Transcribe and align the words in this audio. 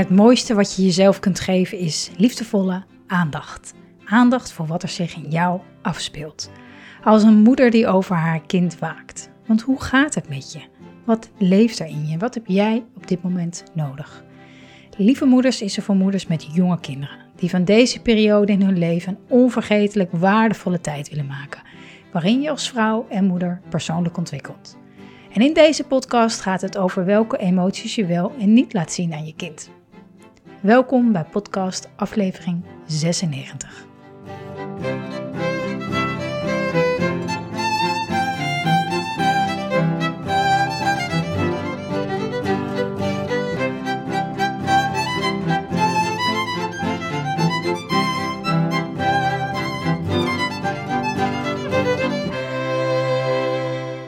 Het 0.00 0.10
mooiste 0.10 0.54
wat 0.54 0.76
je 0.76 0.82
jezelf 0.82 1.20
kunt 1.20 1.40
geven 1.40 1.78
is 1.78 2.10
liefdevolle 2.16 2.82
aandacht. 3.06 3.74
Aandacht 4.04 4.52
voor 4.52 4.66
wat 4.66 4.82
er 4.82 4.88
zich 4.88 5.16
in 5.16 5.30
jou 5.30 5.60
afspeelt. 5.82 6.50
Als 7.04 7.22
een 7.22 7.38
moeder 7.38 7.70
die 7.70 7.86
over 7.86 8.16
haar 8.16 8.40
kind 8.46 8.78
waakt. 8.78 9.30
Want 9.46 9.62
hoe 9.62 9.82
gaat 9.82 10.14
het 10.14 10.28
met 10.28 10.52
je? 10.52 10.60
Wat 11.04 11.30
leeft 11.38 11.78
er 11.78 11.86
in 11.86 12.06
je? 12.06 12.18
Wat 12.18 12.34
heb 12.34 12.46
jij 12.46 12.84
op 12.96 13.06
dit 13.06 13.22
moment 13.22 13.64
nodig? 13.74 14.24
Lieve 14.96 15.24
Moeders 15.24 15.62
is 15.62 15.76
er 15.76 15.82
voor 15.82 15.96
moeders 15.96 16.26
met 16.26 16.48
jonge 16.52 16.80
kinderen, 16.80 17.18
die 17.36 17.50
van 17.50 17.64
deze 17.64 18.00
periode 18.00 18.52
in 18.52 18.62
hun 18.62 18.78
leven 18.78 19.12
een 19.12 19.18
onvergetelijk 19.28 20.10
waardevolle 20.12 20.80
tijd 20.80 21.08
willen 21.08 21.26
maken, 21.26 21.62
waarin 22.12 22.40
je 22.40 22.50
als 22.50 22.68
vrouw 22.68 23.06
en 23.08 23.24
moeder 23.24 23.60
persoonlijk 23.68 24.16
ontwikkelt. 24.16 24.76
En 25.32 25.42
in 25.42 25.54
deze 25.54 25.84
podcast 25.84 26.40
gaat 26.40 26.60
het 26.60 26.78
over 26.78 27.04
welke 27.04 27.38
emoties 27.38 27.94
je 27.94 28.06
wel 28.06 28.32
en 28.38 28.52
niet 28.52 28.72
laat 28.72 28.92
zien 28.92 29.12
aan 29.12 29.26
je 29.26 29.34
kind. 29.34 29.70
Welkom 30.60 31.12
bij 31.12 31.24
podcast 31.24 31.88
aflevering 31.96 32.64
96. 32.86 33.86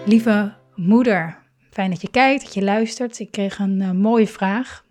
Lieve 0.06 0.54
moeder, 0.74 1.38
fijn 1.70 1.90
dat 1.90 2.00
je 2.00 2.10
kijkt, 2.10 2.44
dat 2.44 2.54
je 2.54 2.62
luistert. 2.62 3.18
Ik 3.18 3.30
kreeg 3.30 3.58
een 3.58 3.80
uh, 3.80 3.90
mooie 3.90 4.28
vraag 4.28 4.84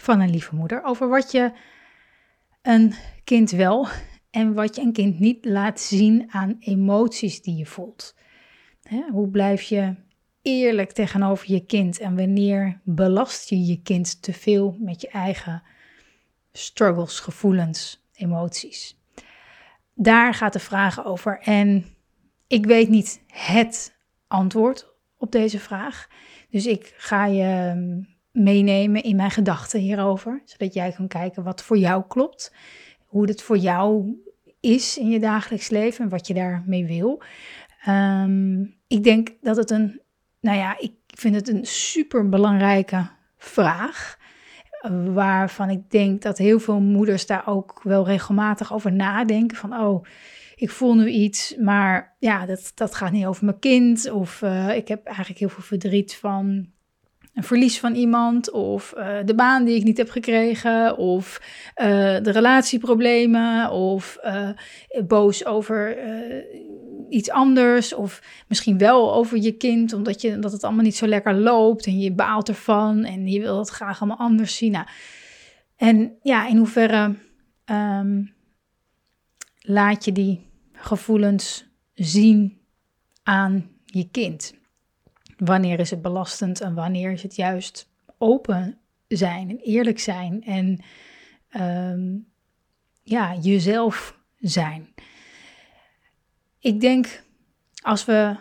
van 0.00 0.20
een 0.20 0.30
lieve 0.30 0.54
moeder 0.54 0.84
over 0.84 1.08
wat 1.08 1.30
je 1.30 1.52
een 2.62 2.94
kind 3.24 3.50
wel 3.50 3.88
en 4.30 4.54
wat 4.54 4.76
je 4.76 4.82
een 4.82 4.92
kind 4.92 5.18
niet 5.18 5.44
laat 5.44 5.80
zien 5.80 6.32
aan 6.32 6.56
emoties 6.60 7.42
die 7.42 7.56
je 7.56 7.66
voelt. 7.66 8.14
Hoe 9.10 9.28
blijf 9.28 9.62
je 9.62 9.94
eerlijk 10.42 10.92
tegenover 10.92 11.52
je 11.52 11.66
kind 11.66 11.98
en 11.98 12.16
wanneer 12.16 12.80
belast 12.84 13.48
je 13.48 13.64
je 13.66 13.82
kind 13.82 14.22
te 14.22 14.32
veel 14.32 14.76
met 14.78 15.00
je 15.00 15.08
eigen 15.08 15.62
struggles, 16.52 17.20
gevoelens, 17.20 18.06
emoties? 18.12 18.98
Daar 19.94 20.34
gaat 20.34 20.52
de 20.52 20.58
vraag 20.58 21.04
over 21.04 21.40
en 21.40 21.84
ik 22.46 22.66
weet 22.66 22.88
niet 22.88 23.22
het 23.26 23.98
antwoord 24.26 24.94
op 25.16 25.32
deze 25.32 25.58
vraag. 25.58 26.08
Dus 26.50 26.66
ik 26.66 26.94
ga 26.96 27.26
je 27.26 27.74
meenemen 28.32 29.02
in 29.02 29.16
mijn 29.16 29.30
gedachten 29.30 29.80
hierover, 29.80 30.42
zodat 30.44 30.74
jij 30.74 30.92
kan 30.92 31.08
kijken 31.08 31.42
wat 31.42 31.62
voor 31.62 31.78
jou 31.78 32.04
klopt, 32.08 32.54
hoe 33.06 33.26
het 33.26 33.42
voor 33.42 33.58
jou 33.58 34.16
is 34.60 34.98
in 34.98 35.10
je 35.10 35.20
dagelijks 35.20 35.68
leven 35.68 36.04
en 36.04 36.10
wat 36.10 36.26
je 36.26 36.34
daarmee 36.34 36.86
wil. 36.86 37.22
Ehm, 37.84 38.62
ik 38.86 39.04
denk 39.04 39.32
dat 39.40 39.56
het 39.56 39.70
een, 39.70 40.00
nou 40.40 40.58
ja, 40.58 40.78
ik 40.78 40.92
vind 41.06 41.34
het 41.34 41.48
een 41.48 41.64
super 41.66 42.28
belangrijke 42.28 43.08
vraag. 43.36 44.18
Waarvan 45.12 45.70
ik 45.70 45.90
denk 45.90 46.22
dat 46.22 46.38
heel 46.38 46.60
veel 46.60 46.80
moeders 46.80 47.26
daar 47.26 47.46
ook 47.46 47.80
wel 47.82 48.06
regelmatig 48.06 48.72
over 48.72 48.92
nadenken. 48.92 49.56
Van 49.56 49.74
oh, 49.74 50.04
ik 50.54 50.70
voel 50.70 50.94
nu 50.94 51.08
iets, 51.08 51.56
maar 51.56 52.16
ja, 52.18 52.46
dat, 52.46 52.72
dat 52.74 52.94
gaat 52.94 53.12
niet 53.12 53.26
over 53.26 53.44
mijn 53.44 53.58
kind. 53.58 54.10
Of 54.10 54.42
uh, 54.42 54.76
ik 54.76 54.88
heb 54.88 55.06
eigenlijk 55.06 55.38
heel 55.38 55.48
veel 55.48 55.62
verdriet 55.62 56.16
van 56.16 56.66
een 57.34 57.44
verlies 57.44 57.80
van 57.80 57.94
iemand, 57.94 58.50
of 58.50 58.94
uh, 58.96 59.16
de 59.24 59.34
baan 59.34 59.64
die 59.64 59.76
ik 59.76 59.84
niet 59.84 59.96
heb 59.96 60.10
gekregen, 60.10 60.96
of 60.96 61.40
uh, 61.76 61.86
de 62.22 62.30
relatieproblemen, 62.30 63.70
of 63.70 64.18
boos 65.06 65.44
over 65.44 65.98
iets 67.08 67.30
anders, 67.30 67.94
of 67.94 68.22
misschien 68.48 68.78
wel 68.78 69.14
over 69.14 69.38
je 69.38 69.52
kind, 69.52 69.92
omdat 69.92 70.20
je, 70.20 70.38
dat 70.38 70.52
het 70.52 70.64
allemaal 70.64 70.84
niet 70.84 70.96
zo 70.96 71.06
lekker 71.06 71.34
loopt 71.34 71.86
en 71.86 71.98
je 71.98 72.12
baalt 72.12 72.48
ervan 72.48 73.04
en 73.04 73.26
je 73.26 73.40
wil 73.40 73.58
het 73.58 73.68
graag 73.68 74.00
allemaal 74.00 74.26
anders 74.26 74.56
zien. 74.56 74.72
Nou, 74.72 74.86
en 75.76 76.16
ja, 76.22 76.48
in 76.48 76.56
hoeverre 76.56 77.14
um, 77.64 78.34
laat 79.60 80.04
je 80.04 80.12
die 80.12 80.46
gevoelens 80.72 81.66
zien 81.94 82.58
aan 83.22 83.70
je 83.84 84.08
kind. 84.10 84.54
Wanneer 85.44 85.80
is 85.80 85.90
het 85.90 86.02
belastend 86.02 86.60
en 86.60 86.74
wanneer 86.74 87.10
is 87.10 87.22
het 87.22 87.36
juist 87.36 87.88
open 88.18 88.78
zijn 89.08 89.50
en 89.50 89.58
eerlijk 89.58 89.98
zijn 89.98 90.44
en 90.44 90.80
um, 91.60 92.26
ja, 93.02 93.34
jezelf 93.34 94.18
zijn. 94.38 94.94
Ik 96.58 96.80
denk 96.80 97.22
als 97.82 98.04
we 98.04 98.36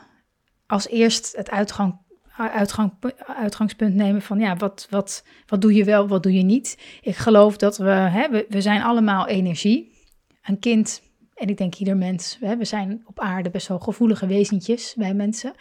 als 0.67 0.87
eerst 0.87 1.35
het 1.35 1.49
uitgang, 1.49 1.97
uitgang, 2.35 2.93
uitgangspunt 3.25 3.95
nemen 3.95 4.21
van 4.21 4.39
ja, 4.39 4.55
wat, 4.55 4.87
wat, 4.89 5.25
wat 5.47 5.61
doe 5.61 5.73
je 5.73 5.83
wel, 5.83 6.07
wat 6.07 6.23
doe 6.23 6.33
je 6.33 6.43
niet. 6.43 6.99
Ik 7.01 7.15
geloof 7.15 7.57
dat 7.57 7.77
we, 7.77 7.89
hè, 7.89 8.29
we, 8.29 8.45
we 8.49 8.61
zijn 8.61 8.81
allemaal 8.81 9.27
energie. 9.27 9.97
Een 10.43 10.59
kind 10.59 11.01
en 11.39 11.47
ik 11.47 11.57
denk 11.57 11.75
ieder 11.75 11.97
mens, 11.97 12.37
we 12.39 12.65
zijn 12.65 13.03
op 13.05 13.19
aarde 13.19 13.49
best 13.49 13.67
wel 13.67 13.79
gevoelige 13.79 14.27
wezentjes, 14.27 14.93
wij 14.95 15.13
mensen. 15.13 15.53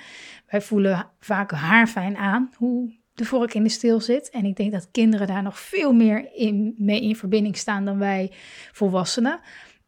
Wij 0.47 0.61
voelen 0.61 1.07
vaak 1.21 1.51
haarfijn 1.51 2.17
aan 2.17 2.51
hoe 2.57 2.97
de 3.15 3.25
vork 3.25 3.55
in 3.55 3.63
de 3.63 3.69
steel 3.69 4.01
zit. 4.01 4.31
En 4.31 4.45
ik 4.45 4.57
denk 4.57 4.73
dat 4.73 4.89
kinderen 4.91 5.27
daar 5.27 5.43
nog 5.43 5.59
veel 5.59 5.93
meer 5.93 6.29
in, 6.35 6.75
mee 6.79 7.03
in 7.03 7.17
verbinding 7.17 7.57
staan 7.57 7.85
dan 7.85 7.99
wij 7.99 8.33
volwassenen. 8.73 9.41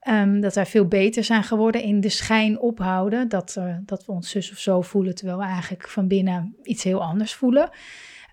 Um, 0.09 0.41
dat 0.41 0.55
wij 0.55 0.67
veel 0.67 0.87
beter 0.87 1.25
zijn 1.25 1.43
geworden 1.43 1.83
in 1.83 2.01
de 2.01 2.09
schijn 2.09 2.61
ophouden. 2.61 3.29
Dat, 3.29 3.57
uh, 3.59 3.77
dat 3.81 4.07
we 4.07 4.13
ons 4.13 4.31
zus 4.31 4.51
of 4.51 4.59
zo 4.59 4.81
voelen, 4.81 5.15
terwijl 5.15 5.39
we 5.39 5.45
eigenlijk 5.45 5.89
van 5.89 6.09
binnen 6.09 6.57
iets 6.63 6.83
heel 6.83 7.03
anders 7.03 7.35
voelen. 7.35 7.71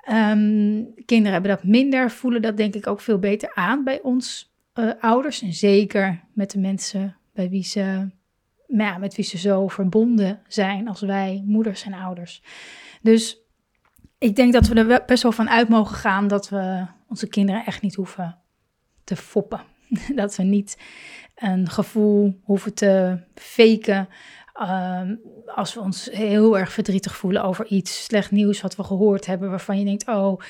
Um, 0.09 0.93
kinderen 1.05 1.33
hebben 1.33 1.51
dat 1.51 1.63
minder, 1.63 2.11
voelen 2.11 2.41
dat 2.41 2.57
denk 2.57 2.75
ik 2.75 2.87
ook 2.87 3.01
veel 3.01 3.19
beter 3.19 3.51
aan 3.55 3.83
bij 3.83 4.01
ons 4.01 4.53
uh, 4.73 4.91
ouders. 4.99 5.41
En 5.41 5.53
zeker 5.53 6.23
met 6.33 6.51
de 6.51 6.59
mensen 6.59 7.16
bij 7.37 7.49
wie 7.49 7.63
ze, 7.63 8.09
ja, 8.67 8.97
met 8.97 9.15
wie 9.15 9.25
ze 9.25 9.37
zo 9.37 9.67
verbonden 9.67 10.41
zijn 10.47 10.87
als 10.87 11.01
wij 11.01 11.43
moeders 11.45 11.83
en 11.83 11.93
ouders. 11.93 12.41
Dus 13.01 13.37
ik 14.17 14.35
denk 14.35 14.53
dat 14.53 14.67
we 14.67 14.75
er 14.75 15.03
best 15.05 15.23
wel 15.23 15.31
van 15.31 15.49
uit 15.49 15.69
mogen 15.69 15.95
gaan 15.95 16.27
dat 16.27 16.49
we 16.49 16.85
onze 17.07 17.27
kinderen 17.27 17.65
echt 17.65 17.81
niet 17.81 17.95
hoeven 17.95 18.37
te 19.03 19.15
foppen. 19.15 19.61
Dat 20.15 20.35
we 20.35 20.43
niet 20.43 20.77
een 21.35 21.69
gevoel 21.69 22.39
hoeven 22.43 22.73
te 22.73 23.19
faken. 23.35 24.09
Uh, 24.55 25.01
als 25.55 25.73
we 25.73 25.79
ons 25.79 26.09
heel 26.11 26.57
erg 26.57 26.71
verdrietig 26.71 27.17
voelen 27.17 27.43
over 27.43 27.65
iets 27.65 28.03
slecht 28.03 28.31
nieuws 28.31 28.61
wat 28.61 28.75
we 28.75 28.83
gehoord 28.83 29.25
hebben, 29.25 29.49
waarvan 29.49 29.79
je 29.79 29.85
denkt: 29.85 30.07
Oh, 30.07 30.41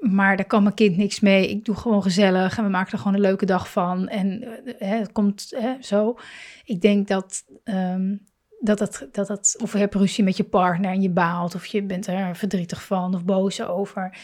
maar 0.00 0.36
daar 0.36 0.46
kan 0.46 0.62
mijn 0.62 0.74
kind 0.74 0.96
niks 0.96 1.20
mee. 1.20 1.50
Ik 1.50 1.64
doe 1.64 1.74
gewoon 1.74 2.02
gezellig 2.02 2.58
en 2.58 2.64
we 2.64 2.70
maken 2.70 2.92
er 2.92 2.98
gewoon 2.98 3.14
een 3.14 3.20
leuke 3.20 3.46
dag 3.46 3.70
van. 3.70 4.08
En 4.08 4.42
uh, 4.42 4.72
het 4.78 5.12
komt 5.12 5.52
hè, 5.56 5.74
zo. 5.80 6.18
Ik 6.64 6.80
denk 6.80 7.08
dat, 7.08 7.44
um, 7.64 8.24
dat, 8.60 8.78
het, 8.78 9.08
dat 9.12 9.28
het, 9.28 9.58
of 9.62 9.72
je 9.72 9.78
hebt 9.78 9.94
ruzie 9.94 10.24
met 10.24 10.36
je 10.36 10.44
partner 10.44 10.90
en 10.90 11.02
je 11.02 11.10
baalt, 11.10 11.54
of 11.54 11.66
je 11.66 11.82
bent 11.82 12.06
er 12.06 12.36
verdrietig 12.36 12.84
van 12.84 13.14
of 13.14 13.24
boos 13.24 13.62
over. 13.62 14.18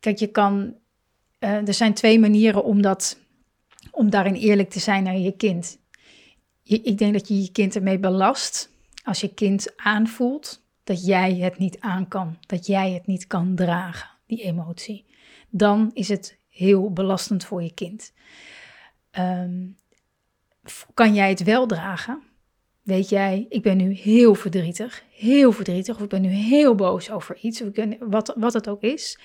Kijk, 0.00 0.18
je 0.18 0.26
kan, 0.26 0.74
uh, 1.40 1.68
er 1.68 1.74
zijn 1.74 1.94
twee 1.94 2.20
manieren 2.20 2.64
om, 2.64 2.82
dat, 2.82 3.18
om 3.90 4.10
daarin 4.10 4.34
eerlijk 4.34 4.70
te 4.70 4.80
zijn 4.80 5.02
naar 5.02 5.18
je 5.18 5.36
kind. 5.36 5.78
Je, 6.62 6.80
ik 6.80 6.98
denk 6.98 7.12
dat 7.12 7.28
je 7.28 7.42
je 7.42 7.52
kind 7.52 7.76
ermee 7.76 7.98
belast 7.98 8.70
als 9.04 9.20
je 9.20 9.34
kind 9.34 9.72
aanvoelt 9.76 10.64
dat 10.84 11.06
jij 11.06 11.34
het 11.34 11.58
niet 11.58 11.80
aan 11.80 12.08
kan, 12.08 12.36
dat 12.46 12.66
jij 12.66 12.92
het 12.92 13.06
niet 13.06 13.26
kan 13.26 13.54
dragen 13.54 14.15
die 14.26 14.42
emotie, 14.42 15.04
dan 15.50 15.90
is 15.94 16.08
het 16.08 16.38
heel 16.48 16.92
belastend 16.92 17.44
voor 17.44 17.62
je 17.62 17.74
kind. 17.74 18.12
Um, 19.18 19.76
kan 20.94 21.14
jij 21.14 21.28
het 21.28 21.42
wel 21.42 21.66
dragen? 21.66 22.22
Weet 22.82 23.08
jij, 23.08 23.46
ik 23.48 23.62
ben 23.62 23.76
nu 23.76 23.92
heel 23.92 24.34
verdrietig, 24.34 25.04
heel 25.10 25.52
verdrietig, 25.52 25.96
of 25.96 26.02
ik 26.02 26.08
ben 26.08 26.22
nu 26.22 26.28
heel 26.28 26.74
boos 26.74 27.10
over 27.10 27.36
iets, 27.40 27.62
of 27.62 27.68
wat, 27.98 28.34
wat 28.36 28.52
het 28.52 28.68
ook 28.68 28.82
is. 28.82 29.18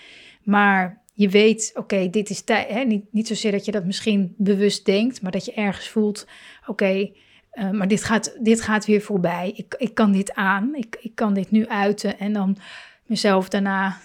Maar 0.43 1.03
je 1.13 1.29
weet, 1.29 1.71
oké, 1.75 2.09
dit 2.09 2.29
is 2.29 2.41
tijd. 2.41 2.87
Niet, 2.87 3.13
niet 3.13 3.27
zozeer 3.27 3.51
dat 3.51 3.65
je 3.65 3.71
dat 3.71 3.85
misschien 3.85 4.33
bewust 4.37 4.85
denkt, 4.85 5.21
maar 5.21 5.31
dat 5.31 5.45
je 5.45 5.53
ergens 5.53 5.89
voelt, 5.89 6.27
oké, 6.65 7.11
uh, 7.53 7.71
maar 7.71 7.87
dit 7.87 8.03
gaat, 8.03 8.37
dit 8.41 8.61
gaat 8.61 8.85
weer 8.85 9.01
voorbij. 9.01 9.51
Ik, 9.55 9.75
ik 9.77 9.93
kan 9.93 10.11
dit 10.11 10.33
aan, 10.33 10.75
ik, 10.75 10.97
ik 11.01 11.15
kan 11.15 11.33
dit 11.33 11.51
nu 11.51 11.67
uiten 11.67 12.19
en 12.19 12.33
dan 12.33 12.57
mezelf 13.05 13.49
daarna 13.49 13.97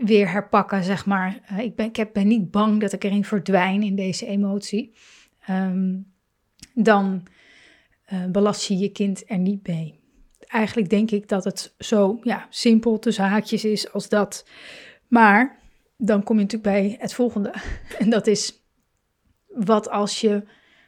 weer 0.00 0.30
herpakken, 0.30 0.84
zeg 0.84 1.06
maar. 1.06 1.40
Uh, 1.52 1.58
ik, 1.58 1.74
ben, 1.76 1.86
ik 1.86 1.96
heb, 1.96 2.12
ben 2.12 2.26
niet 2.26 2.50
bang 2.50 2.80
dat 2.80 2.92
ik 2.92 3.04
erin 3.04 3.24
verdwijn 3.24 3.82
in 3.82 3.96
deze 3.96 4.26
emotie. 4.26 4.94
Um, 5.50 6.12
dan 6.74 7.26
uh, 8.12 8.24
belast 8.26 8.68
je 8.68 8.78
je 8.78 8.88
kind 8.88 9.22
er 9.26 9.38
niet 9.38 9.66
mee. 9.66 9.98
Eigenlijk 10.46 10.90
denk 10.90 11.10
ik 11.10 11.28
dat 11.28 11.44
het 11.44 11.74
zo 11.78 12.18
ja, 12.22 12.46
simpel 12.50 12.98
tussen 12.98 13.24
haakjes 13.24 13.64
is 13.64 13.92
als 13.92 14.08
dat. 14.08 14.46
Maar 15.08 15.58
dan 15.96 16.22
kom 16.22 16.36
je 16.36 16.42
natuurlijk 16.42 16.72
bij 16.72 16.96
het 17.00 17.14
volgende. 17.14 17.54
En 17.98 18.10
dat 18.10 18.26
is, 18.26 18.62
wat 19.46 19.88
als 19.88 20.20
je 20.20 20.42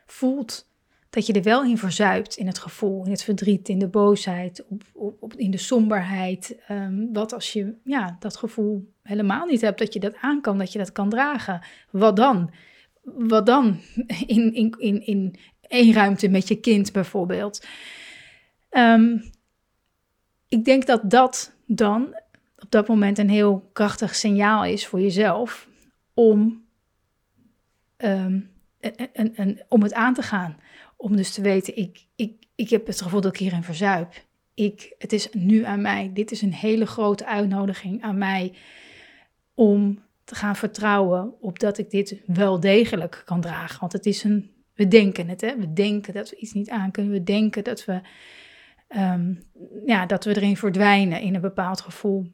voelt 0.06 0.70
dat 1.12 1.26
je 1.26 1.32
er 1.32 1.42
wel 1.42 1.64
in 1.64 1.78
verzuipt, 1.78 2.36
in 2.36 2.46
het 2.46 2.58
gevoel, 2.58 3.04
in 3.04 3.10
het 3.10 3.22
verdriet, 3.22 3.68
in 3.68 3.78
de 3.78 3.88
boosheid, 3.88 4.64
op, 4.68 4.82
op, 5.20 5.34
in 5.34 5.50
de 5.50 5.58
somberheid. 5.58 6.58
Um, 6.70 7.12
wat 7.12 7.32
als 7.32 7.52
je 7.52 7.74
ja, 7.84 8.16
dat 8.18 8.36
gevoel 8.36 8.92
helemaal 9.02 9.46
niet 9.46 9.60
hebt, 9.60 9.78
dat 9.78 9.92
je 9.92 10.00
dat 10.00 10.16
aan 10.20 10.40
kan, 10.40 10.58
dat 10.58 10.72
je 10.72 10.78
dat 10.78 10.92
kan 10.92 11.08
dragen. 11.08 11.62
Wat 11.90 12.16
dan? 12.16 12.50
Wat 13.02 13.46
dan 13.46 13.80
in, 14.26 14.54
in, 14.54 14.74
in, 14.78 15.06
in 15.06 15.34
één 15.60 15.92
ruimte 15.92 16.28
met 16.28 16.48
je 16.48 16.60
kind 16.60 16.92
bijvoorbeeld? 16.92 17.66
Ehm, 18.68 19.18
ik 20.48 20.64
denk 20.64 20.86
dat 20.86 21.10
dat 21.10 21.56
dan 21.66 22.20
op 22.58 22.70
dat 22.70 22.88
moment 22.88 23.18
een 23.18 23.30
heel 23.30 23.68
krachtig 23.72 24.14
signaal 24.14 24.64
is 24.64 24.86
voor 24.86 25.00
jezelf 25.00 25.68
om, 26.14 26.64
um, 27.96 28.50
en, 28.80 29.34
en, 29.34 29.64
om 29.68 29.82
het 29.82 29.94
aan 29.94 30.14
te 30.14 30.22
gaan. 30.22 30.56
Om 31.02 31.16
dus 31.16 31.32
te 31.32 31.42
weten, 31.42 31.76
ik, 31.76 32.06
ik, 32.16 32.32
ik 32.54 32.70
heb 32.70 32.86
het 32.86 33.00
gevoel 33.00 33.20
dat 33.20 33.32
ik 33.32 33.40
hierin 33.40 33.62
verzuip. 33.62 34.24
Ik, 34.54 34.94
het 34.98 35.12
is 35.12 35.28
nu 35.32 35.64
aan 35.64 35.80
mij. 35.80 36.10
Dit 36.14 36.30
is 36.30 36.42
een 36.42 36.52
hele 36.52 36.86
grote 36.86 37.26
uitnodiging 37.26 38.02
aan 38.02 38.18
mij 38.18 38.52
om 39.54 40.02
te 40.24 40.34
gaan 40.34 40.56
vertrouwen 40.56 41.34
op 41.40 41.58
dat 41.58 41.78
ik 41.78 41.90
dit 41.90 42.22
wel 42.26 42.60
degelijk 42.60 43.22
kan 43.24 43.40
dragen. 43.40 43.80
Want 43.80 43.92
het 43.92 44.06
is 44.06 44.24
een, 44.24 44.50
we 44.74 44.88
denken 44.88 45.28
het, 45.28 45.40
hè? 45.40 45.56
we 45.56 45.72
denken 45.72 46.14
dat 46.14 46.30
we 46.30 46.36
iets 46.36 46.52
niet 46.52 46.70
aan 46.70 46.90
kunnen. 46.90 47.12
We 47.12 47.22
denken 47.22 47.64
dat 47.64 47.84
we, 47.84 48.00
um, 48.96 49.42
ja, 49.86 50.06
dat 50.06 50.24
we 50.24 50.36
erin 50.36 50.56
verdwijnen 50.56 51.20
in 51.20 51.34
een 51.34 51.40
bepaald 51.40 51.80
gevoel. 51.80 52.26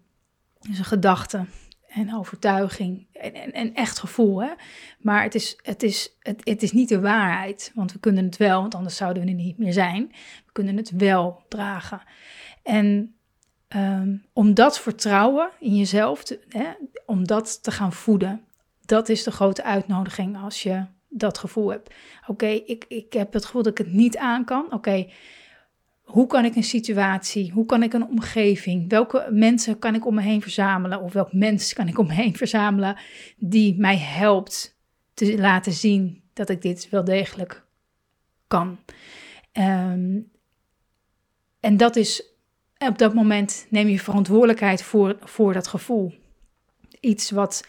Dus 0.68 0.78
een 0.78 0.84
gedachte 0.84 1.44
en 1.88 2.14
overtuiging 2.14 3.06
en, 3.12 3.34
en, 3.34 3.52
en, 3.52 3.74
echt 3.74 3.98
gevoel. 3.98 4.42
Hè? 4.42 4.50
Maar 4.98 5.22
het 5.22 5.34
is, 5.34 5.58
het, 5.62 5.82
is, 5.82 6.16
het, 6.20 6.40
het 6.44 6.62
is 6.62 6.72
niet 6.72 6.88
de 6.88 7.00
waarheid, 7.00 7.72
want 7.74 7.92
we 7.92 7.98
kunnen 7.98 8.24
het 8.24 8.36
wel, 8.36 8.60
want 8.60 8.74
anders 8.74 8.96
zouden 8.96 9.22
we 9.22 9.28
er 9.28 9.34
niet 9.34 9.58
meer 9.58 9.72
zijn. 9.72 10.08
We 10.46 10.52
kunnen 10.52 10.76
het 10.76 10.90
wel 10.90 11.42
dragen. 11.48 12.02
En 12.62 13.18
Ehm, 13.68 14.16
om 14.32 14.54
dat 14.54 14.80
vertrouwen 14.80 15.50
in 15.60 15.76
jezelf, 15.76 16.24
te, 16.24 16.40
hè, 16.48 16.66
om 17.06 17.26
dat 17.26 17.62
te 17.62 17.70
gaan 17.70 17.92
voeden, 17.92 18.44
dat 18.84 19.08
is 19.08 19.22
de 19.22 19.30
grote 19.30 19.62
uitnodiging 19.62 20.42
als 20.42 20.62
je 20.62 20.84
dat 21.08 21.38
gevoel 21.38 21.70
hebt. 21.70 21.94
Oké, 22.26 22.46
ik, 22.46 22.84
ik 22.88 23.12
heb 23.12 23.32
het 23.32 23.44
gevoel 23.44 23.62
dat 23.62 23.78
ik 23.78 23.86
het 23.86 23.92
niet 23.92 24.16
aan 24.16 24.44
kan. 24.44 24.72
Oké, 24.72 25.06
hoe 26.08 26.26
kan 26.26 26.44
ik 26.44 26.56
een 26.56 26.64
situatie, 26.64 27.50
hoe 27.52 27.66
kan 27.66 27.82
ik 27.82 27.92
een 27.92 28.06
omgeving, 28.06 28.90
welke 28.90 29.28
mensen 29.30 29.78
kan 29.78 29.94
ik 29.94 30.06
om 30.06 30.14
me 30.14 30.22
heen 30.22 30.42
verzamelen 30.42 31.00
of 31.00 31.12
welk 31.12 31.32
mens 31.32 31.72
kan 31.72 31.88
ik 31.88 31.98
om 31.98 32.06
me 32.06 32.12
heen 32.12 32.36
verzamelen 32.36 32.96
die 33.36 33.78
mij 33.78 33.98
helpt 33.98 34.78
te 35.14 35.38
laten 35.38 35.72
zien 35.72 36.22
dat 36.32 36.48
ik 36.48 36.62
dit 36.62 36.88
wel 36.88 37.04
degelijk 37.04 37.64
kan. 38.46 38.78
Um, 39.52 40.30
en 41.60 41.76
dat 41.76 41.96
is 41.96 42.22
op 42.78 42.98
dat 42.98 43.14
moment 43.14 43.66
neem 43.70 43.88
je 43.88 43.98
verantwoordelijkheid 43.98 44.82
voor, 44.82 45.16
voor 45.20 45.52
dat 45.52 45.66
gevoel. 45.66 46.14
Iets 47.00 47.30
wat 47.30 47.66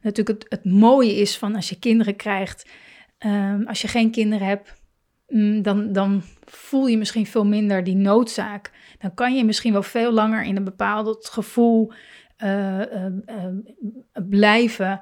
natuurlijk 0.00 0.44
het, 0.48 0.64
mooie 0.64 1.14
is 1.14 1.38
van 1.38 1.54
als 1.54 1.68
je 1.68 1.78
kinderen 1.78 2.16
krijgt. 2.16 2.70
Ehm, 3.18 3.62
als 3.66 3.80
je 3.82 3.88
geen 3.88 4.10
kinderen 4.10 4.46
hebt, 4.46 4.81
dan, 5.62 5.92
dan 5.92 6.22
voel 6.44 6.86
je 6.86 6.98
misschien 6.98 7.26
veel 7.26 7.46
minder 7.46 7.84
die 7.84 7.96
noodzaak. 7.96 8.70
Dan 8.98 9.14
kan 9.14 9.36
je 9.36 9.44
misschien 9.44 9.72
wel 9.72 9.82
veel 9.82 10.12
langer 10.12 10.42
in 10.44 10.56
een 10.56 10.64
bepaald 10.64 11.28
gevoel 11.28 11.92
uh, 12.44 12.80
blijven 14.28 15.00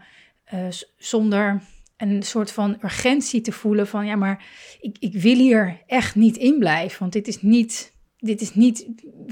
zonder 0.96 1.62
een 1.96 2.22
soort 2.22 2.52
van 2.52 2.78
urgentie 2.82 3.40
te 3.40 3.52
voelen 3.52 3.86
van 3.86 4.06
ja, 4.06 4.16
maar 4.16 4.44
ik, 4.80 4.96
ik 4.98 5.14
wil 5.14 5.34
hier 5.34 5.82
echt 5.86 6.14
niet 6.14 6.36
in 6.36 6.58
blijven, 6.58 6.98
want 6.98 7.12
dit 7.12 7.28
is 7.28 7.42
niet 7.42 7.98
dit 8.20 8.40
is 8.40 8.54
niet 8.54 8.86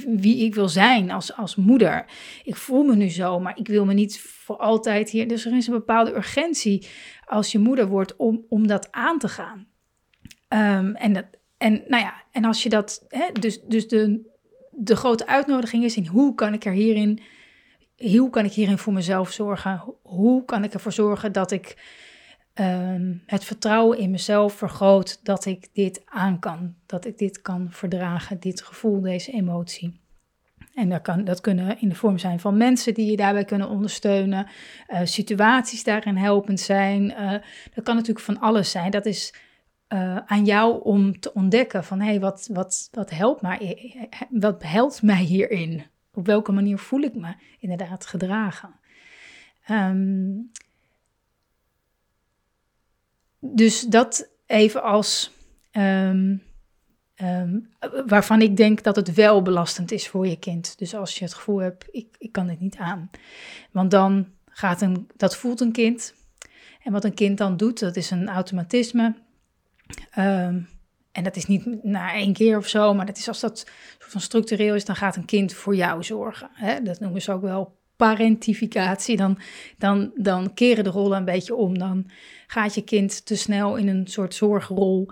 wie 0.06 0.44
ik 0.44 0.54
wil 0.54 0.68
zijn 0.68 1.10
als, 1.10 1.36
als 1.36 1.56
moeder. 1.56 2.04
Ik 2.44 2.56
voel 2.56 2.82
me 2.82 2.96
nu 2.96 3.08
zo, 3.08 3.40
maar 3.40 3.58
ik 3.58 3.68
wil 3.68 3.84
me 3.84 3.94
niet 3.94 4.20
voor 4.20 4.56
altijd 4.56 5.10
hier. 5.10 5.28
Dus 5.28 5.44
er 5.44 5.56
is 5.56 5.66
een 5.66 5.72
bepaalde 5.72 6.14
urgentie 6.14 6.86
als 7.26 7.52
je 7.52 7.58
moeder 7.58 7.88
wordt 7.88 8.16
om, 8.16 8.44
om 8.48 8.66
dat 8.66 8.92
aan 8.92 9.18
te 9.18 9.28
gaan. 9.28 9.66
Um, 10.48 10.94
en, 10.94 11.12
dat, 11.12 11.24
en, 11.56 11.82
nou 11.88 12.02
ja, 12.02 12.14
en 12.32 12.44
als 12.44 12.62
je 12.62 12.68
dat, 12.68 13.04
hè, 13.08 13.32
dus, 13.32 13.60
dus 13.62 13.88
de, 13.88 14.30
de 14.70 14.96
grote 14.96 15.26
uitnodiging 15.26 15.84
is 15.84 15.96
in 15.96 16.06
hoe 16.06 16.34
kan 16.34 16.52
ik 16.52 16.64
er 16.64 16.72
hierin, 16.72 17.20
hoe 17.96 18.30
kan 18.30 18.44
ik 18.44 18.52
hierin 18.52 18.78
voor 18.78 18.92
mezelf 18.92 19.30
zorgen? 19.32 19.82
Hoe 20.02 20.44
kan 20.44 20.64
ik 20.64 20.74
ervoor 20.74 20.92
zorgen 20.92 21.32
dat 21.32 21.50
ik 21.50 21.76
Ehm, 22.58 23.14
het 23.26 23.44
vertrouwen 23.44 23.98
in 23.98 24.10
mezelf 24.10 24.52
vergroot 24.52 25.20
dat 25.22 25.44
ik 25.44 25.68
dit 25.72 26.02
aan 26.04 26.38
kan. 26.38 26.74
Dat 26.86 27.04
ik 27.04 27.18
dit 27.18 27.42
kan 27.42 27.66
verdragen, 27.70 28.40
dit 28.40 28.62
gevoel, 28.62 29.00
deze 29.00 29.32
emotie. 29.32 30.00
En 30.74 30.88
dat, 30.88 31.02
kan, 31.02 31.24
dat 31.24 31.40
kunnen 31.40 31.80
in 31.80 31.88
de 31.88 31.94
vorm 31.94 32.18
zijn 32.18 32.40
van 32.40 32.56
mensen 32.56 32.94
die 32.94 33.10
je 33.10 33.16
daarbij 33.16 33.44
kunnen 33.44 33.68
ondersteunen, 33.68 34.46
uh, 34.88 35.00
situaties 35.04 35.84
daarin 35.84 36.16
helpend 36.16 36.60
zijn. 36.60 37.02
Uh, 37.10 37.32
dat 37.74 37.84
kan 37.84 37.94
natuurlijk 37.94 38.24
van 38.24 38.40
alles 38.40 38.70
zijn. 38.70 38.90
Dat 38.90 39.06
is 39.06 39.34
uh, 39.88 40.16
aan 40.16 40.44
jou 40.44 40.82
om 40.82 41.20
te 41.20 41.34
ontdekken 41.34 41.84
van 41.84 42.00
hé, 42.00 42.06
hey, 42.06 42.20
wat, 42.20 42.48
wat, 42.52 42.88
wat, 42.92 43.10
helpt 43.10 43.42
mij, 43.42 44.08
wat 44.30 44.62
helpt 44.62 45.02
mij 45.02 45.22
hierin? 45.22 45.82
Op 46.12 46.26
welke 46.26 46.52
manier 46.52 46.78
voel 46.78 47.00
ik 47.00 47.14
me 47.14 47.34
inderdaad 47.58 48.06
gedragen? 48.06 48.74
Um, 49.70 50.50
dus 53.40 53.80
dat 53.80 54.28
even 54.46 54.82
als 54.82 55.32
ehm, 55.70 56.36
ehm, 57.14 57.58
waarvan 58.06 58.42
ik 58.42 58.56
denk 58.56 58.82
dat 58.82 58.96
het 58.96 59.14
wel 59.14 59.42
belastend 59.42 59.92
is 59.92 60.08
voor 60.08 60.26
je 60.26 60.38
kind. 60.38 60.78
Dus 60.78 60.94
als 60.94 61.18
je 61.18 61.24
het 61.24 61.34
gevoel 61.34 61.58
hebt, 61.58 61.84
ik, 61.90 62.16
ik 62.18 62.32
kan 62.32 62.46
dit 62.46 62.60
niet 62.60 62.76
aan. 62.76 63.10
Want 63.70 63.90
dan 63.90 64.26
gaat 64.46 64.80
een, 64.80 65.08
dat 65.16 65.36
voelt 65.36 65.60
een 65.60 65.72
kind. 65.72 66.14
En 66.82 66.92
wat 66.92 67.04
een 67.04 67.14
kind 67.14 67.38
dan 67.38 67.56
doet, 67.56 67.80
dat 67.80 67.96
is 67.96 68.10
een 68.10 68.28
automatisme. 68.28 69.14
Um, 70.18 70.68
en 71.12 71.24
dat 71.24 71.36
is 71.36 71.46
niet 71.46 71.84
na 71.84 72.12
één 72.12 72.32
keer 72.32 72.56
of 72.56 72.68
zo, 72.68 72.94
maar 72.94 73.06
dat 73.06 73.18
is 73.18 73.28
als 73.28 73.40
dat 73.40 73.58
soort 73.58 74.10
van 74.10 74.20
structureel 74.20 74.74
is, 74.74 74.84
dan 74.84 74.96
gaat 74.96 75.16
een 75.16 75.24
kind 75.24 75.52
voor 75.52 75.76
jou 75.76 76.02
zorgen. 76.02 76.48
Hè? 76.52 76.82
Dat 76.82 77.00
noemen 77.00 77.22
ze 77.22 77.32
ook 77.32 77.42
wel 77.42 77.76
parentificatie. 77.96 79.16
Dan, 79.16 79.38
dan, 79.78 80.10
dan 80.14 80.54
keren 80.54 80.84
de 80.84 80.90
rollen 80.90 81.18
een 81.18 81.24
beetje 81.24 81.54
om. 81.54 81.78
Dan 81.78 82.10
gaat 82.46 82.74
je 82.74 82.82
kind 82.82 83.26
te 83.26 83.36
snel 83.36 83.76
in 83.76 83.88
een 83.88 84.06
soort 84.06 84.34
zorgrol. 84.34 85.10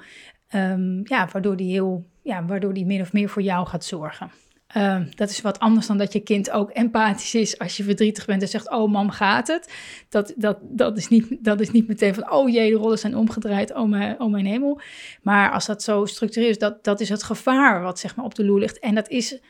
Um, 0.54 1.00
ja, 1.04 1.28
waardoor 1.32 1.56
die 1.56 1.70
heel, 1.70 2.06
ja, 2.22 2.44
waardoor 2.44 2.74
die 2.74 2.86
min 2.86 3.00
of 3.00 3.12
meer 3.12 3.28
voor 3.28 3.42
jou 3.42 3.66
gaat 3.66 3.84
zorgen. 3.84 4.30
Um, 4.76 5.08
dat 5.14 5.30
is 5.30 5.40
wat 5.40 5.58
anders 5.58 5.86
dan 5.86 5.98
dat 5.98 6.12
je 6.12 6.20
kind 6.20 6.50
ook 6.50 6.70
empathisch 6.70 7.34
is 7.34 7.58
als 7.58 7.76
je 7.76 7.82
verdrietig 7.82 8.24
bent 8.24 8.42
en 8.42 8.48
zegt: 8.48 8.70
Oh, 8.70 8.90
mam, 8.90 9.10
gaat 9.10 9.46
het? 9.46 9.72
Dat, 10.08 10.32
dat, 10.36 10.58
dat, 10.62 10.96
is, 10.96 11.08
niet, 11.08 11.44
dat 11.44 11.60
is 11.60 11.70
niet 11.70 11.88
meteen 11.88 12.14
van: 12.14 12.30
Oh 12.30 12.48
jee, 12.48 12.70
de 12.70 12.76
rollen 12.76 12.98
zijn 12.98 13.16
omgedraaid, 13.16 13.74
oh 13.74 13.88
mijn, 13.88 14.20
oh 14.20 14.30
mijn 14.30 14.46
hemel. 14.46 14.80
Maar 15.22 15.52
als 15.52 15.66
dat 15.66 15.82
zo 15.82 16.04
structureel 16.04 16.48
is, 16.48 16.58
dat, 16.58 16.84
dat 16.84 17.00
is 17.00 17.08
het 17.08 17.22
gevaar 17.22 17.82
wat 17.82 17.98
zeg 17.98 18.16
maar 18.16 18.24
op 18.24 18.34
de 18.34 18.44
loer 18.44 18.58
ligt. 18.58 18.78
En 18.78 18.94
dat 18.94 19.08
is 19.08 19.40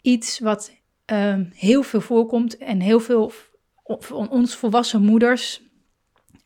iets 0.00 0.38
wat 0.38 0.72
um, 1.06 1.50
heel 1.54 1.82
veel 1.82 2.00
voorkomt 2.00 2.56
en 2.58 2.80
heel 2.80 3.00
veel 3.00 3.32
van 3.84 4.30
ons 4.30 4.54
volwassen 4.54 5.02
moeders 5.02 5.62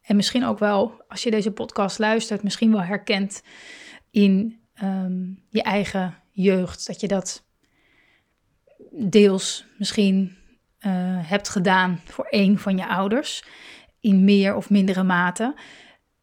en 0.06 0.16
misschien 0.16 0.44
ook 0.44 0.58
wel, 0.58 1.04
als 1.08 1.22
je 1.22 1.30
deze 1.30 1.50
podcast 1.50 1.98
luistert, 1.98 2.42
misschien 2.42 2.72
wel 2.72 2.82
herkent 2.82 3.42
in 4.10 4.60
um, 4.82 5.42
je 5.48 5.62
eigen 5.62 6.14
jeugd. 6.30 6.86
Dat 6.86 7.00
je 7.00 7.08
dat 7.08 7.45
deels 8.98 9.64
misschien 9.78 10.36
uh, 10.80 10.92
hebt 11.28 11.48
gedaan 11.48 12.00
voor 12.04 12.26
een 12.30 12.58
van 12.58 12.76
je 12.76 12.86
ouders, 12.86 13.44
in 14.00 14.24
meer 14.24 14.56
of 14.56 14.70
mindere 14.70 15.02
mate. 15.02 15.54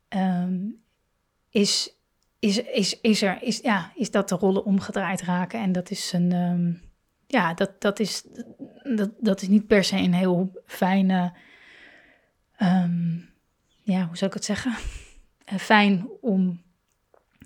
Um, 0.09 0.81
is, 1.49 1.97
is, 2.39 2.61
is, 2.61 2.99
is, 3.01 3.21
er, 3.21 3.41
is, 3.41 3.59
ja, 3.59 3.91
is 3.95 4.11
dat 4.11 4.29
de 4.29 4.35
rollen 4.35 4.65
omgedraaid 4.65 5.21
raken. 5.21 5.59
En 5.59 5.71
dat 5.71 5.89
is 5.89 6.13
een. 6.13 6.31
Um, 6.31 6.81
ja, 7.27 7.53
dat, 7.53 7.81
dat, 7.81 7.99
is, 7.99 8.23
dat, 8.95 9.11
dat 9.19 9.41
is 9.41 9.47
niet 9.47 9.67
per 9.67 9.83
se 9.83 9.97
een 9.97 10.13
heel 10.13 10.61
fijne. 10.65 11.33
Um, 12.61 13.29
ja, 13.81 14.05
hoe 14.05 14.17
zou 14.17 14.29
ik 14.29 14.33
het 14.33 14.45
zeggen? 14.45 14.75
Eh, 15.45 15.57
fijn 15.57 16.07
om 16.21 16.61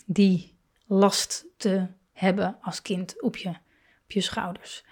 die 0.05 0.57
last 0.85 1.45
te 1.57 1.87
hebben 2.11 2.57
als 2.61 2.81
kind 2.81 3.21
op 3.21 3.37
je, 3.37 3.49
op 4.03 4.11
je 4.11 4.21
schouders. 4.21 4.85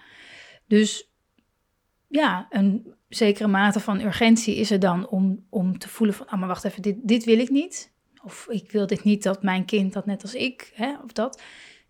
Dus 0.67 1.09
ja, 2.07 2.47
een 2.49 2.93
zekere 3.09 3.47
mate 3.47 3.79
van 3.79 4.01
urgentie 4.01 4.55
is 4.55 4.71
er 4.71 4.79
dan 4.79 5.07
om, 5.07 5.45
om 5.49 5.77
te 5.77 5.89
voelen 5.89 6.15
van, 6.15 6.27
ah 6.27 6.39
maar 6.39 6.47
wacht 6.47 6.63
even, 6.63 6.81
dit, 6.81 6.97
dit 7.01 7.23
wil 7.23 7.39
ik 7.39 7.49
niet. 7.49 7.93
Of 8.23 8.47
ik 8.49 8.71
wil 8.71 8.87
dit 8.87 9.03
niet 9.03 9.23
dat 9.23 9.43
mijn 9.43 9.65
kind 9.65 9.93
dat 9.93 10.05
net 10.05 10.21
als 10.21 10.33
ik, 10.33 10.71
hè, 10.73 10.95
of 11.03 11.11
dat. 11.11 11.41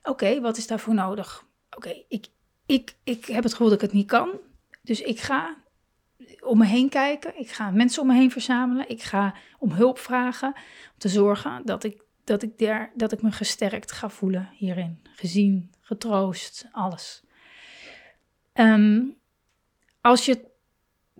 Oké, 0.03 0.41
wat 0.41 0.58
is 0.58 0.67
daarvoor 0.67 0.94
nodig? 0.94 1.46
Oké, 1.75 2.03
ik, 2.08 2.27
ik, 2.65 2.96
ik 3.03 3.25
heb 3.25 3.44
het 3.44 3.51
gevoel 3.51 3.70
dat 3.70 3.75
ik 3.75 3.82
het 3.82 3.94
niet 3.94 4.08
kan. 4.08 4.39
Dus 4.82 5.01
ik 5.01 5.20
ga 5.20 5.63
om 6.39 6.58
me 6.58 6.65
heen 6.65 6.89
kijken. 6.89 7.39
Ik 7.39 7.50
ga 7.50 7.72
mensen 7.72 8.01
om 8.01 8.08
me 8.08 8.13
heen 8.13 8.32
verzamelen. 8.32 8.89
Ik 8.89 9.01
ga 9.01 9.36
om 9.60 9.72
hulp 9.72 10.00
vragen. 10.00 10.53
Om 10.94 10.98
te 10.98 11.10
zorgen 11.10 11.65
dat 11.65 11.84
ik, 11.84 12.03
dat 12.24 12.44
ik, 12.44 12.58
daar, 12.58 12.91
dat 12.96 13.12
ik 13.12 13.22
me 13.22 13.32
gesterkt 13.32 13.91
ga 13.91 14.10
voelen 14.10 14.50
hierin. 14.53 15.01
Gezien, 15.15 15.72
getroost, 15.82 16.67
alles. 16.72 17.24
Ehm, 18.56 19.02
als 20.02 20.26
je, 20.26 20.40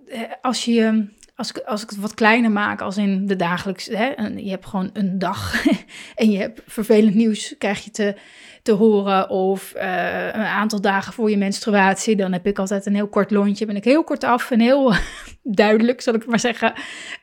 eh, 0.08 0.22
als 0.42 0.66
je 0.66 1.08
als 1.36 1.50
ik, 1.50 1.58
als 1.58 1.84
ik 1.84 1.90
het 1.90 2.00
wat 2.00 2.14
kleiner 2.14 2.52
maak, 2.52 2.82
als 2.82 2.98
in 2.98 3.28
de 3.28 3.36
dagelijkse, 3.36 3.98
hè, 3.98 4.28
je 4.36 4.50
hebt 4.50 4.66
gewoon 4.66 4.90
een 4.94 5.20
dag 5.20 5.66
en 6.16 6.32
je 6.32 6.38
hebt 6.38 6.62
vervelend 6.68 7.16
nieuws, 7.16 7.56
krijg 7.58 7.84
je 7.84 7.92
te, 7.92 8.16
te 8.64 8.72
horen. 8.72 9.30
Of 9.30 9.74
uh, 9.76 10.26
een 10.26 10.46
aantal 10.46 10.82
dagen 10.82 11.14
voor 11.14 11.30
je 11.30 11.38
menstruatie, 11.38 12.16
dan 12.16 12.32
heb 12.32 12.48
ik 12.48 12.60
altijd 12.60 12.86
een 12.86 12.96
heel 12.96 13.08
kort 13.08 13.32
lontje. 13.32 13.66
Ben 13.66 13.76
ik 13.76 13.84
heel 13.84 14.04
kort 14.04 14.24
af 14.24 14.52
en 14.52 14.60
heel 14.60 14.94
duidelijk, 15.44 16.02
zal 16.02 16.14
ik 16.14 16.26
maar 16.26 16.40
zeggen, 16.40 16.74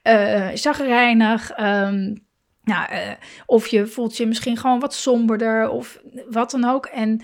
uh, 0.05 0.49
chagrijnig. 0.55 1.59
Um, 1.61 2.27
nou, 2.63 2.89
of 3.47 3.67
je 3.67 3.87
voelt 3.87 4.17
je 4.17 4.27
misschien 4.27 4.57
gewoon 4.57 4.81
wat 4.81 4.95
somberder 4.95 5.69
of 5.69 6.03
wat 6.31 6.51
dan 6.51 6.65
ook. 6.65 6.87
En 6.87 7.21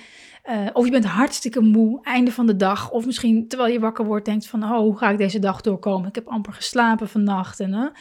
uh, 0.50 0.66
of 0.72 0.84
je 0.84 0.90
bent 0.90 1.04
hartstikke 1.04 1.60
moe, 1.60 2.02
einde 2.02 2.32
van 2.32 2.46
de 2.46 2.56
dag. 2.56 2.90
Of 2.90 3.06
misschien 3.06 3.48
terwijl 3.48 3.72
je 3.72 3.80
wakker 3.80 4.04
wordt, 4.04 4.24
denkt 4.24 4.46
van... 4.46 4.62
oh, 4.62 4.78
hoe 4.78 4.98
ga 4.98 5.10
ik 5.10 5.18
deze 5.18 5.38
dag 5.38 5.60
doorkomen? 5.60 6.08
Ik 6.08 6.14
heb 6.14 6.28
amper 6.28 6.52
geslapen 6.52 7.08
vannacht. 7.08 7.60
En, 7.60 7.92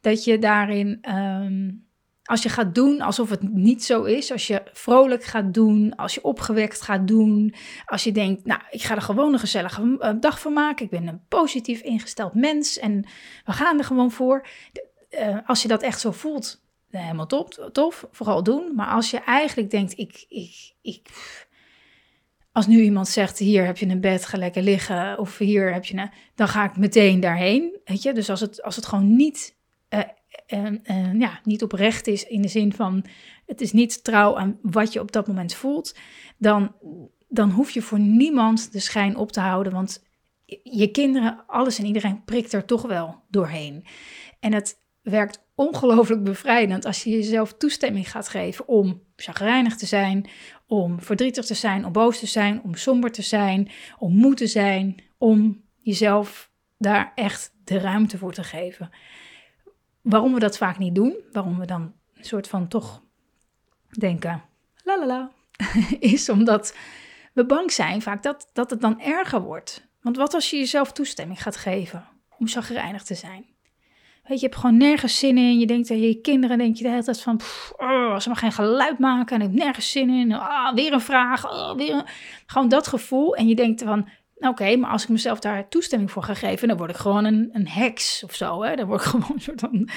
dat 0.00 0.24
je 0.24 0.38
daarin, 0.38 1.04
um, 1.16 1.86
als 2.24 2.42
je 2.42 2.48
gaat 2.48 2.74
doen 2.74 3.00
alsof 3.00 3.30
het 3.30 3.42
niet 3.42 3.84
zo 3.84 4.02
is... 4.02 4.32
als 4.32 4.46
je 4.46 4.62
vrolijk 4.72 5.24
gaat 5.24 5.54
doen, 5.54 5.96
als 5.96 6.14
je 6.14 6.24
opgewekt 6.24 6.82
gaat 6.82 7.08
doen... 7.08 7.54
als 7.86 8.04
je 8.04 8.12
denkt, 8.12 8.44
nou, 8.44 8.60
ik 8.70 8.82
ga 8.82 8.94
er 8.94 9.02
gewoon 9.02 9.32
een 9.32 9.38
gezellige 9.38 9.96
eh, 9.98 10.12
dag 10.20 10.40
van 10.40 10.52
maken. 10.52 10.84
Ik 10.84 10.90
ben 10.90 11.06
een 11.06 11.20
positief 11.28 11.80
ingesteld 11.80 12.34
mens 12.34 12.78
en 12.78 13.06
we 13.44 13.52
gaan 13.52 13.78
er 13.78 13.84
gewoon 13.84 14.10
voor. 14.10 14.46
Uh, 15.10 15.38
als 15.46 15.62
je 15.62 15.68
dat 15.68 15.82
echt 15.82 16.00
zo 16.00 16.12
voelt, 16.12 16.62
helemaal 16.90 17.26
top, 17.26 17.70
tof, 17.72 18.06
vooral 18.10 18.42
doen. 18.42 18.74
Maar 18.74 18.88
als 18.88 19.10
je 19.10 19.18
eigenlijk 19.18 19.70
denkt, 19.70 19.98
ik... 19.98 20.24
ik, 20.28 20.72
ik 20.82 21.10
als 22.58 22.66
nu 22.66 22.80
iemand 22.80 23.08
zegt, 23.08 23.38
hier 23.38 23.64
heb 23.64 23.76
je 23.76 23.86
een 23.86 24.00
bed, 24.00 24.26
ga 24.26 24.38
lekker 24.38 24.62
liggen, 24.62 25.18
of 25.18 25.38
hier 25.38 25.72
heb 25.72 25.84
je 25.84 25.96
een, 25.96 26.10
dan 26.34 26.48
ga 26.48 26.64
ik 26.64 26.76
meteen 26.76 27.20
daarheen, 27.20 27.78
weet 27.84 28.02
je. 28.02 28.12
Dus 28.12 28.30
als 28.30 28.40
het, 28.40 28.62
als 28.62 28.76
het 28.76 28.86
gewoon 28.86 29.16
niet, 29.16 29.56
uh, 29.88 30.00
ja, 31.18 31.40
niet 31.44 31.62
oprecht 31.62 32.06
is 32.06 32.24
in 32.24 32.42
de 32.42 32.48
zin 32.48 32.72
van, 32.72 33.04
het 33.46 33.60
is 33.60 33.72
niet 33.72 34.04
trouw 34.04 34.36
aan 34.36 34.58
wat 34.62 34.92
je 34.92 35.00
op 35.00 35.12
dat 35.12 35.26
moment 35.26 35.54
voelt, 35.54 35.96
dan, 36.38 36.74
dan 37.28 37.50
hoef 37.50 37.70
je 37.70 37.82
voor 37.82 37.98
niemand 37.98 38.72
de 38.72 38.80
schijn 38.80 39.16
op 39.16 39.32
te 39.32 39.40
houden, 39.40 39.72
want 39.72 40.04
je 40.62 40.90
kinderen, 40.90 41.44
alles 41.46 41.78
en 41.78 41.86
iedereen 41.86 42.24
prikt 42.24 42.52
er 42.52 42.64
toch 42.64 42.82
wel 42.82 43.22
doorheen. 43.28 43.84
En 44.40 44.52
het 44.52 44.80
werkt 45.02 45.46
ongelooflijk 45.54 46.24
bevrijdend 46.24 46.84
als 46.84 47.02
je 47.02 47.10
jezelf 47.10 47.54
toestemming 47.54 48.10
gaat 48.10 48.28
geven 48.28 48.68
om 48.68 49.02
chagrijnig 49.16 49.76
te 49.76 49.86
zijn, 49.86 50.28
om 50.68 51.00
verdrietig 51.00 51.44
te 51.44 51.54
zijn, 51.54 51.84
om 51.84 51.92
boos 51.92 52.18
te 52.18 52.26
zijn, 52.26 52.62
om 52.62 52.74
somber 52.74 53.12
te 53.12 53.22
zijn, 53.22 53.70
om 53.98 54.16
moe 54.16 54.34
te 54.34 54.46
zijn, 54.46 55.02
om 55.18 55.64
jezelf 55.78 56.50
daar 56.78 57.12
echt 57.14 57.52
de 57.64 57.78
ruimte 57.78 58.18
voor 58.18 58.32
te 58.32 58.44
geven. 58.44 58.90
Waarom 60.00 60.34
we 60.34 60.40
dat 60.40 60.58
vaak 60.58 60.78
niet 60.78 60.94
doen, 60.94 61.16
waarom 61.32 61.58
we 61.58 61.66
dan 61.66 61.94
een 62.14 62.24
soort 62.24 62.48
van 62.48 62.68
toch 62.68 63.02
denken, 63.90 64.42
la 64.84 64.98
la 64.98 65.06
la, 65.06 65.30
is 66.14 66.28
omdat 66.28 66.76
we 67.32 67.46
bang 67.46 67.72
zijn 67.72 68.02
vaak 68.02 68.22
dat, 68.22 68.50
dat 68.52 68.70
het 68.70 68.80
dan 68.80 69.00
erger 69.00 69.40
wordt. 69.40 69.88
Want 70.00 70.16
wat 70.16 70.34
als 70.34 70.50
je 70.50 70.56
jezelf 70.56 70.92
toestemming 70.92 71.42
gaat 71.42 71.56
geven 71.56 72.08
om 72.38 72.48
chagrijnig 72.48 73.02
te 73.02 73.14
zijn? 73.14 73.46
Weet 74.28 74.40
je, 74.40 74.46
hebt 74.46 74.58
gewoon 74.58 74.76
nergens 74.76 75.18
zin 75.18 75.38
in. 75.38 75.58
Je 75.58 75.66
denkt 75.66 75.90
aan 75.90 76.00
je 76.00 76.20
kinderen, 76.20 76.58
denk 76.58 76.76
je 76.76 76.82
de 76.82 76.90
hele 76.90 77.04
tijd 77.04 77.20
van, 77.20 77.40
oh, 77.76 78.18
ze 78.18 78.28
maar 78.28 78.36
geen 78.36 78.52
geluid 78.52 78.98
maken 78.98 79.36
en 79.36 79.42
ik 79.42 79.52
heb 79.52 79.64
nergens 79.64 79.90
zin 79.90 80.10
in. 80.10 80.32
Ah, 80.32 80.74
weer 80.74 80.92
een 80.92 81.00
vraag, 81.00 81.50
oh, 81.50 81.76
weer. 81.76 82.02
Gewoon 82.46 82.68
dat 82.68 82.86
gevoel. 82.86 83.36
En 83.36 83.48
je 83.48 83.54
denkt 83.54 83.82
van, 83.82 84.08
Oké, 84.40 84.76
maar 84.76 84.90
als 84.90 85.02
ik 85.02 85.08
mezelf 85.08 85.40
daar 85.40 85.68
toestemming 85.68 86.10
voor 86.10 86.22
ga 86.22 86.34
geven, 86.34 86.68
dan 86.68 86.76
word 86.76 86.90
ik 86.90 86.96
gewoon 86.96 87.24
een, 87.24 87.48
een 87.52 87.68
heks 87.68 88.24
of 88.24 88.34
zo. 88.34 88.62
Hè? 88.62 88.76
Dan 88.76 88.86
word 88.86 89.00
ik 89.00 89.06
gewoon 89.10 89.30
een 89.34 89.40
soort 89.40 89.60
van. 89.60 89.88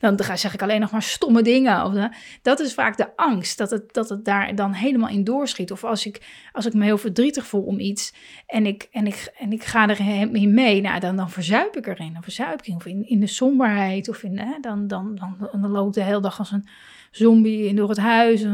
Dan 0.00 0.24
ga, 0.24 0.36
zeg 0.36 0.54
ik 0.54 0.62
alleen 0.62 0.80
nog 0.80 0.90
maar 0.90 1.02
stomme 1.02 1.42
dingen. 1.42 1.84
Of, 1.84 2.08
dat 2.42 2.60
is 2.60 2.74
vaak 2.74 2.96
de 2.96 3.16
angst, 3.16 3.58
dat 3.58 3.70
het, 3.70 3.94
dat 3.94 4.08
het 4.08 4.24
daar 4.24 4.54
dan 4.54 4.72
helemaal 4.72 5.08
in 5.08 5.24
doorschiet. 5.24 5.72
Of 5.72 5.84
als 5.84 6.06
ik, 6.06 6.48
als 6.52 6.66
ik 6.66 6.74
me 6.74 6.84
heel 6.84 6.98
verdrietig 6.98 7.46
voel 7.46 7.62
om 7.62 7.78
iets 7.78 8.14
en 8.46 8.66
ik, 8.66 8.88
en 8.90 9.06
ik, 9.06 9.32
en 9.38 9.52
ik 9.52 9.64
ga 9.64 9.88
erin 9.88 10.54
mee, 10.54 10.80
nou, 10.80 11.00
dan, 11.00 11.16
dan 11.16 11.30
verzuip 11.30 11.76
ik 11.76 11.86
erin. 11.86 12.12
Dan 12.12 12.22
verzuip 12.22 12.62
ik 12.62 12.74
of 12.74 12.86
in, 12.86 13.08
in 13.08 13.20
de 13.20 13.26
somberheid. 13.26 14.08
Of 14.08 14.22
in, 14.22 14.38
hè, 14.38 14.60
dan, 14.60 14.86
dan, 14.86 15.14
dan, 15.14 15.60
dan, 15.60 15.90
de 15.90 16.02
hele 16.02 16.20
dag 16.20 16.38
als 16.38 16.52
een 16.52 16.68
zombie 17.10 17.74
door 17.74 17.88
het 17.88 17.98
huis. 17.98 18.44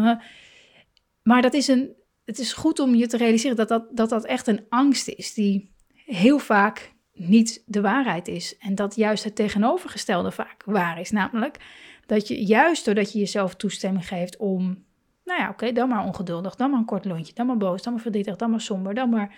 Maar 1.22 1.42
dat 1.42 1.54
is 1.54 1.68
een 1.68 1.94
het 2.24 2.38
is 2.38 2.52
goed 2.52 2.78
om 2.78 2.94
je 2.94 3.06
te 3.06 3.16
realiseren 3.16 3.56
dat 3.56 3.68
dat, 3.68 3.84
dat 3.90 4.08
dat 4.08 4.24
echt 4.24 4.46
een 4.46 4.66
angst 4.68 5.08
is 5.08 5.34
die 5.34 5.72
heel 6.04 6.38
vaak 6.38 6.92
niet 7.12 7.62
de 7.66 7.80
waarheid 7.80 8.28
is. 8.28 8.58
En 8.58 8.74
dat 8.74 8.94
juist 8.94 9.24
het 9.24 9.34
tegenovergestelde 9.34 10.30
vaak 10.30 10.62
waar 10.64 11.00
is. 11.00 11.10
Namelijk 11.10 11.58
dat 12.06 12.28
je 12.28 12.44
juist 12.44 12.84
doordat 12.84 13.12
je 13.12 13.18
jezelf 13.18 13.54
toestemming 13.54 14.08
geeft 14.08 14.36
om, 14.36 14.84
nou 15.24 15.40
ja, 15.40 15.48
oké, 15.48 15.72
dan 15.72 15.88
maar 15.88 16.04
ongeduldig, 16.04 16.54
dan 16.54 16.70
maar 16.70 16.78
een 16.78 16.84
kort 16.84 17.04
lontje, 17.04 17.34
dan 17.34 17.46
maar 17.46 17.56
boos, 17.56 17.82
dan 17.82 17.92
maar 17.92 18.02
verdrietig, 18.02 18.36
dan 18.36 18.50
maar 18.50 18.60
somber, 18.60 18.94
dan 18.94 19.08
maar 19.08 19.36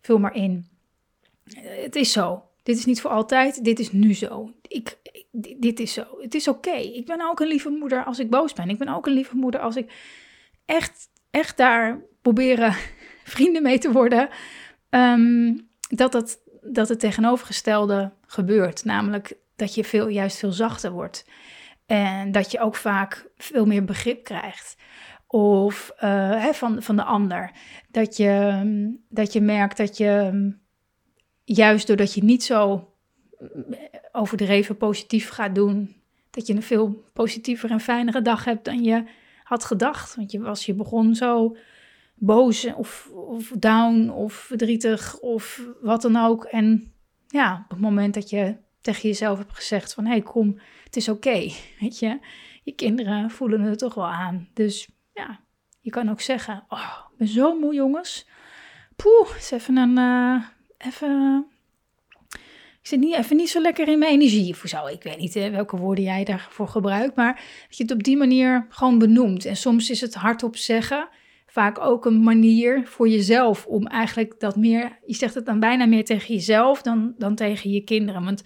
vul 0.00 0.18
maar 0.18 0.34
in. 0.34 0.66
Het 1.54 1.96
is 1.96 2.12
zo. 2.12 2.42
Dit 2.62 2.78
is 2.78 2.84
niet 2.84 3.00
voor 3.00 3.10
altijd, 3.10 3.64
dit 3.64 3.78
is 3.78 3.92
nu 3.92 4.14
zo. 4.14 4.52
Ik, 4.62 4.98
dit 5.56 5.80
is 5.80 5.92
zo. 5.92 6.04
Het 6.20 6.34
is 6.34 6.48
oké. 6.48 6.70
Ik 6.70 7.06
ben 7.06 7.28
ook 7.28 7.40
een 7.40 7.46
lieve 7.46 7.70
moeder 7.70 8.04
als 8.04 8.18
ik 8.18 8.30
boos 8.30 8.52
ben. 8.52 8.68
Ik 8.68 8.78
ben 8.78 8.88
ook 8.88 9.06
een 9.06 9.12
lieve 9.12 9.36
moeder 9.36 9.60
als 9.60 9.76
ik 9.76 9.92
echt, 10.64 11.08
echt 11.30 11.56
daar 11.56 12.00
proberen 12.32 12.74
vrienden 13.34 13.62
mee 13.62 13.78
te 13.78 13.92
worden, 13.92 14.28
ehm, 14.90 15.56
dat, 15.88 16.12
dat, 16.12 16.38
dat 16.60 16.88
het 16.88 17.00
tegenovergestelde 17.00 18.12
gebeurt. 18.26 18.84
Namelijk 18.84 19.36
dat 19.56 19.74
je 19.74 19.84
veel, 19.84 20.08
juist 20.08 20.38
veel 20.38 20.52
zachter 20.52 20.90
wordt. 20.90 21.26
En 21.86 22.32
dat 22.32 22.50
je 22.50 22.60
ook 22.60 22.76
vaak 22.76 23.26
veel 23.36 23.66
meer 23.66 23.84
begrip 23.84 24.24
krijgt. 24.24 24.76
Of 25.26 25.92
hè, 25.96 26.54
van, 26.54 26.82
van 26.82 26.96
de 26.96 27.02
ander. 27.02 27.50
Dat 27.90 28.16
je, 28.16 28.62
dat 29.08 29.32
je 29.32 29.40
merkt 29.40 29.76
dat 29.76 29.96
je 29.96 30.52
juist 31.44 31.86
doordat 31.86 32.14
je 32.14 32.24
niet 32.24 32.44
zo 32.44 32.92
overdreven 34.12 34.76
positief 34.76 35.28
gaat 35.28 35.54
doen, 35.54 35.96
dat 36.30 36.46
je 36.46 36.54
een 36.54 36.62
veel 36.62 37.04
positiever 37.12 37.70
en 37.70 37.80
fijnere 37.80 38.22
dag 38.22 38.44
hebt 38.44 38.64
dan 38.64 38.82
je 38.82 39.04
had 39.48 39.64
gedacht. 39.64 40.14
Want 40.14 40.32
je 40.32 40.40
was, 40.40 40.66
je 40.66 40.74
begon 40.74 41.14
zo 41.14 41.56
boos 42.18 42.74
of, 42.74 43.10
of 43.12 43.52
down 43.58 44.08
of 44.08 44.32
verdrietig 44.32 45.18
of 45.18 45.62
wat 45.80 46.02
dan 46.02 46.16
ook. 46.16 46.44
En 46.44 46.92
ja, 47.26 47.60
op 47.64 47.70
het 47.70 47.80
moment 47.80 48.14
dat 48.14 48.30
je 48.30 48.56
tegen 48.80 49.08
jezelf 49.08 49.38
hebt 49.38 49.54
gezegd 49.54 49.94
van... 49.94 50.04
hé, 50.04 50.10
hey, 50.10 50.22
kom, 50.22 50.60
het 50.84 50.96
is 50.96 51.08
oké, 51.08 51.50
weet 51.80 51.98
je. 51.98 52.18
Je 52.62 52.72
kinderen 52.72 53.30
voelen 53.30 53.60
het 53.60 53.78
toch 53.78 53.94
wel 53.94 54.08
aan. 54.08 54.48
Dus 54.54 54.88
ja, 55.14 55.40
je 55.80 55.90
kan 55.90 56.10
ook 56.10 56.20
zeggen... 56.20 56.64
oh, 56.68 56.96
ik 57.12 57.18
ben 57.18 57.28
zo 57.28 57.58
moe, 57.58 57.74
jongens. 57.74 58.28
Poeh, 58.96 59.36
is 59.36 59.50
even 59.50 59.76
een... 59.76 59.98
Uh, 59.98 60.44
even... 60.78 61.46
Ik 62.80 62.94
zit 62.94 63.00
niet, 63.00 63.14
even 63.14 63.36
niet 63.36 63.50
zo 63.50 63.60
lekker 63.60 63.88
in 63.88 63.98
mijn 63.98 64.12
energie 64.12 64.52
of 64.52 64.62
zo. 64.64 64.86
Ik 64.86 65.02
weet 65.02 65.18
niet 65.18 65.32
welke 65.34 65.76
woorden 65.76 66.04
jij 66.04 66.24
daarvoor 66.24 66.68
gebruikt. 66.68 67.16
Maar 67.16 67.34
dat 67.68 67.76
je 67.76 67.82
het 67.82 67.92
op 67.92 68.02
die 68.02 68.16
manier 68.16 68.66
gewoon 68.68 68.98
benoemt. 68.98 69.44
En 69.44 69.56
soms 69.56 69.90
is 69.90 70.00
het 70.00 70.14
hardop 70.14 70.56
zeggen 70.56 71.08
vaak 71.58 71.78
ook 71.78 72.04
een 72.04 72.22
manier 72.22 72.86
voor 72.86 73.08
jezelf 73.08 73.66
om 73.66 73.86
eigenlijk 73.86 74.40
dat 74.40 74.56
meer, 74.56 74.98
je 75.06 75.14
zegt 75.14 75.34
het 75.34 75.46
dan 75.46 75.60
bijna 75.60 75.86
meer 75.86 76.04
tegen 76.04 76.34
jezelf 76.34 76.82
dan, 76.82 77.14
dan 77.16 77.34
tegen 77.34 77.70
je 77.70 77.80
kinderen. 77.80 78.24
Want 78.24 78.42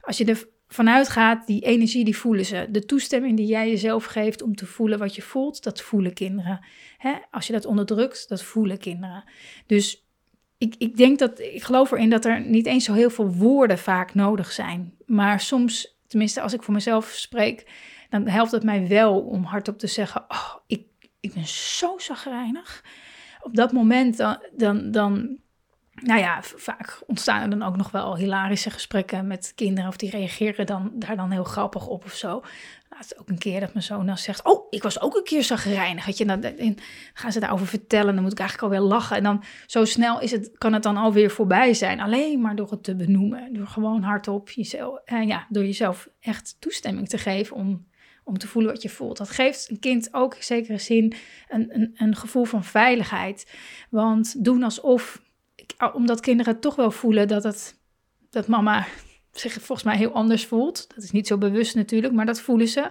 als 0.00 0.18
je 0.18 0.24
er 0.24 0.48
vanuit 0.68 1.08
gaat, 1.08 1.46
die 1.46 1.60
energie 1.60 2.04
die 2.04 2.16
voelen 2.16 2.44
ze. 2.44 2.66
De 2.70 2.84
toestemming 2.84 3.36
die 3.36 3.46
jij 3.46 3.68
jezelf 3.68 4.04
geeft 4.04 4.42
om 4.42 4.54
te 4.54 4.66
voelen 4.66 4.98
wat 4.98 5.14
je 5.14 5.22
voelt, 5.22 5.62
dat 5.62 5.80
voelen 5.80 6.12
kinderen. 6.12 6.64
Hè? 6.98 7.14
Als 7.30 7.46
je 7.46 7.52
dat 7.52 7.66
onderdrukt, 7.66 8.28
dat 8.28 8.42
voelen 8.42 8.78
kinderen. 8.78 9.24
Dus 9.66 10.06
ik, 10.58 10.74
ik 10.78 10.96
denk 10.96 11.18
dat, 11.18 11.40
ik 11.40 11.62
geloof 11.62 11.90
erin 11.90 12.10
dat 12.10 12.24
er 12.24 12.40
niet 12.40 12.66
eens 12.66 12.84
zo 12.84 12.92
heel 12.92 13.10
veel 13.10 13.32
woorden 13.32 13.78
vaak 13.78 14.14
nodig 14.14 14.52
zijn. 14.52 14.94
Maar 15.06 15.40
soms, 15.40 15.98
tenminste 16.06 16.40
als 16.40 16.52
ik 16.52 16.62
voor 16.62 16.74
mezelf 16.74 17.08
spreek, 17.08 17.70
dan 18.10 18.28
helpt 18.28 18.50
het 18.50 18.62
mij 18.62 18.88
wel 18.88 19.20
om 19.20 19.42
hardop 19.44 19.78
te 19.78 19.86
zeggen, 19.86 20.24
oh, 20.28 20.54
ik 20.66 20.87
ik 21.20 21.34
ben 21.34 21.46
zo 21.46 21.98
zagrijnig. 21.98 22.84
Op 23.40 23.54
dat 23.54 23.72
moment 23.72 24.16
dan, 24.16 24.38
dan, 24.56 24.90
dan, 24.90 25.38
nou 25.94 26.20
ja, 26.20 26.42
vaak 26.42 27.02
ontstaan 27.06 27.42
er 27.42 27.50
dan 27.50 27.62
ook 27.62 27.76
nog 27.76 27.90
wel 27.90 28.16
hilarische 28.16 28.70
gesprekken 28.70 29.26
met 29.26 29.52
kinderen. 29.54 29.88
Of 29.88 29.96
die 29.96 30.10
reageren 30.10 30.66
dan, 30.66 30.90
daar 30.94 31.16
dan 31.16 31.30
heel 31.30 31.44
grappig 31.44 31.86
op 31.86 32.04
of 32.04 32.14
zo. 32.14 32.42
Laatst 32.90 33.18
ook 33.18 33.28
een 33.28 33.38
keer 33.38 33.60
dat 33.60 33.72
mijn 33.72 33.84
zoon 33.84 34.06
dan 34.06 34.18
zegt... 34.18 34.44
Oh, 34.44 34.66
ik 34.70 34.82
was 34.82 35.00
ook 35.00 35.16
een 35.16 35.24
keer 35.24 35.42
zagrijnig. 35.42 36.18
Je, 36.18 36.24
dan, 36.24 36.44
gaan 37.14 37.32
ze 37.32 37.40
daarover 37.40 37.66
vertellen. 37.66 38.14
Dan 38.14 38.22
moet 38.22 38.32
ik 38.32 38.38
eigenlijk 38.38 38.72
alweer 38.72 38.88
lachen. 38.88 39.16
En 39.16 39.22
dan 39.22 39.42
zo 39.66 39.84
snel 39.84 40.20
is 40.20 40.30
het, 40.30 40.50
kan 40.58 40.72
het 40.72 40.82
dan 40.82 40.96
alweer 40.96 41.30
voorbij 41.30 41.74
zijn. 41.74 42.00
Alleen 42.00 42.40
maar 42.40 42.56
door 42.56 42.70
het 42.70 42.82
te 42.84 42.96
benoemen. 42.96 43.52
Door 43.52 43.66
gewoon 43.66 44.02
hardop 44.02 44.50
jezelf... 44.50 45.00
En 45.04 45.26
ja, 45.26 45.46
door 45.48 45.64
jezelf 45.64 46.08
echt 46.20 46.56
toestemming 46.58 47.08
te 47.08 47.18
geven 47.18 47.56
om 47.56 47.87
om 48.28 48.38
te 48.38 48.48
voelen 48.48 48.72
wat 48.72 48.82
je 48.82 48.88
voelt. 48.88 49.16
Dat 49.16 49.30
geeft 49.30 49.70
een 49.70 49.78
kind 49.78 50.08
ook 50.12 50.34
in 50.34 50.42
zekere 50.42 50.78
zin 50.78 51.12
een, 51.48 51.74
een, 51.74 51.90
een 51.94 52.16
gevoel 52.16 52.44
van 52.44 52.64
veiligheid. 52.64 53.52
Want 53.90 54.44
doen 54.44 54.62
alsof 54.62 55.22
omdat 55.92 56.20
kinderen 56.20 56.60
toch 56.60 56.76
wel 56.76 56.90
voelen 56.90 57.28
dat, 57.28 57.42
het, 57.42 57.78
dat 58.30 58.46
mama 58.46 58.86
zich 59.32 59.52
volgens 59.52 59.82
mij 59.82 59.96
heel 59.96 60.12
anders 60.12 60.46
voelt. 60.46 60.94
Dat 60.94 61.04
is 61.04 61.10
niet 61.10 61.26
zo 61.26 61.38
bewust 61.38 61.74
natuurlijk, 61.74 62.14
maar 62.14 62.26
dat 62.26 62.40
voelen 62.40 62.68
ze. 62.68 62.90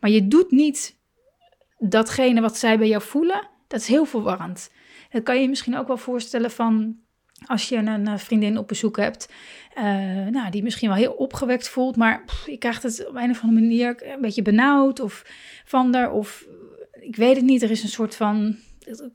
Maar 0.00 0.10
je 0.10 0.28
doet 0.28 0.50
niet 0.50 0.96
datgene 1.78 2.40
wat 2.40 2.58
zij 2.58 2.78
bij 2.78 2.88
jou 2.88 3.02
voelen. 3.02 3.48
Dat 3.66 3.80
is 3.80 3.88
heel 3.88 4.04
verwarrend. 4.04 4.70
Dat 5.10 5.22
kan 5.22 5.34
je 5.34 5.42
je 5.42 5.48
misschien 5.48 5.76
ook 5.76 5.86
wel 5.86 5.96
voorstellen 5.96 6.50
van 6.50 6.98
als 7.44 7.68
je 7.68 7.76
een 7.76 8.06
eh, 8.06 8.18
vriendin 8.18 8.58
op 8.58 8.68
bezoek 8.68 8.96
hebt, 8.96 9.28
uh, 9.78 9.84
nou, 10.26 10.50
die 10.50 10.62
misschien 10.62 10.88
wel 10.88 10.98
heel 10.98 11.12
opgewekt 11.12 11.68
voelt, 11.68 11.96
maar 11.96 12.24
pff, 12.24 12.46
je 12.46 12.56
krijgt 12.56 12.82
het 12.82 13.06
op 13.08 13.16
een 13.16 13.30
of 13.30 13.42
andere 13.42 13.60
manier 13.60 14.12
een 14.12 14.20
beetje 14.20 14.42
benauwd 14.42 15.00
of 15.00 15.24
van 15.64 15.92
der, 15.92 16.10
of 16.10 16.46
ik 17.00 17.16
weet 17.16 17.36
het 17.36 17.44
niet, 17.44 17.62
er 17.62 17.70
is 17.70 17.82
een 17.82 17.88
soort 17.88 18.16
van 18.16 18.56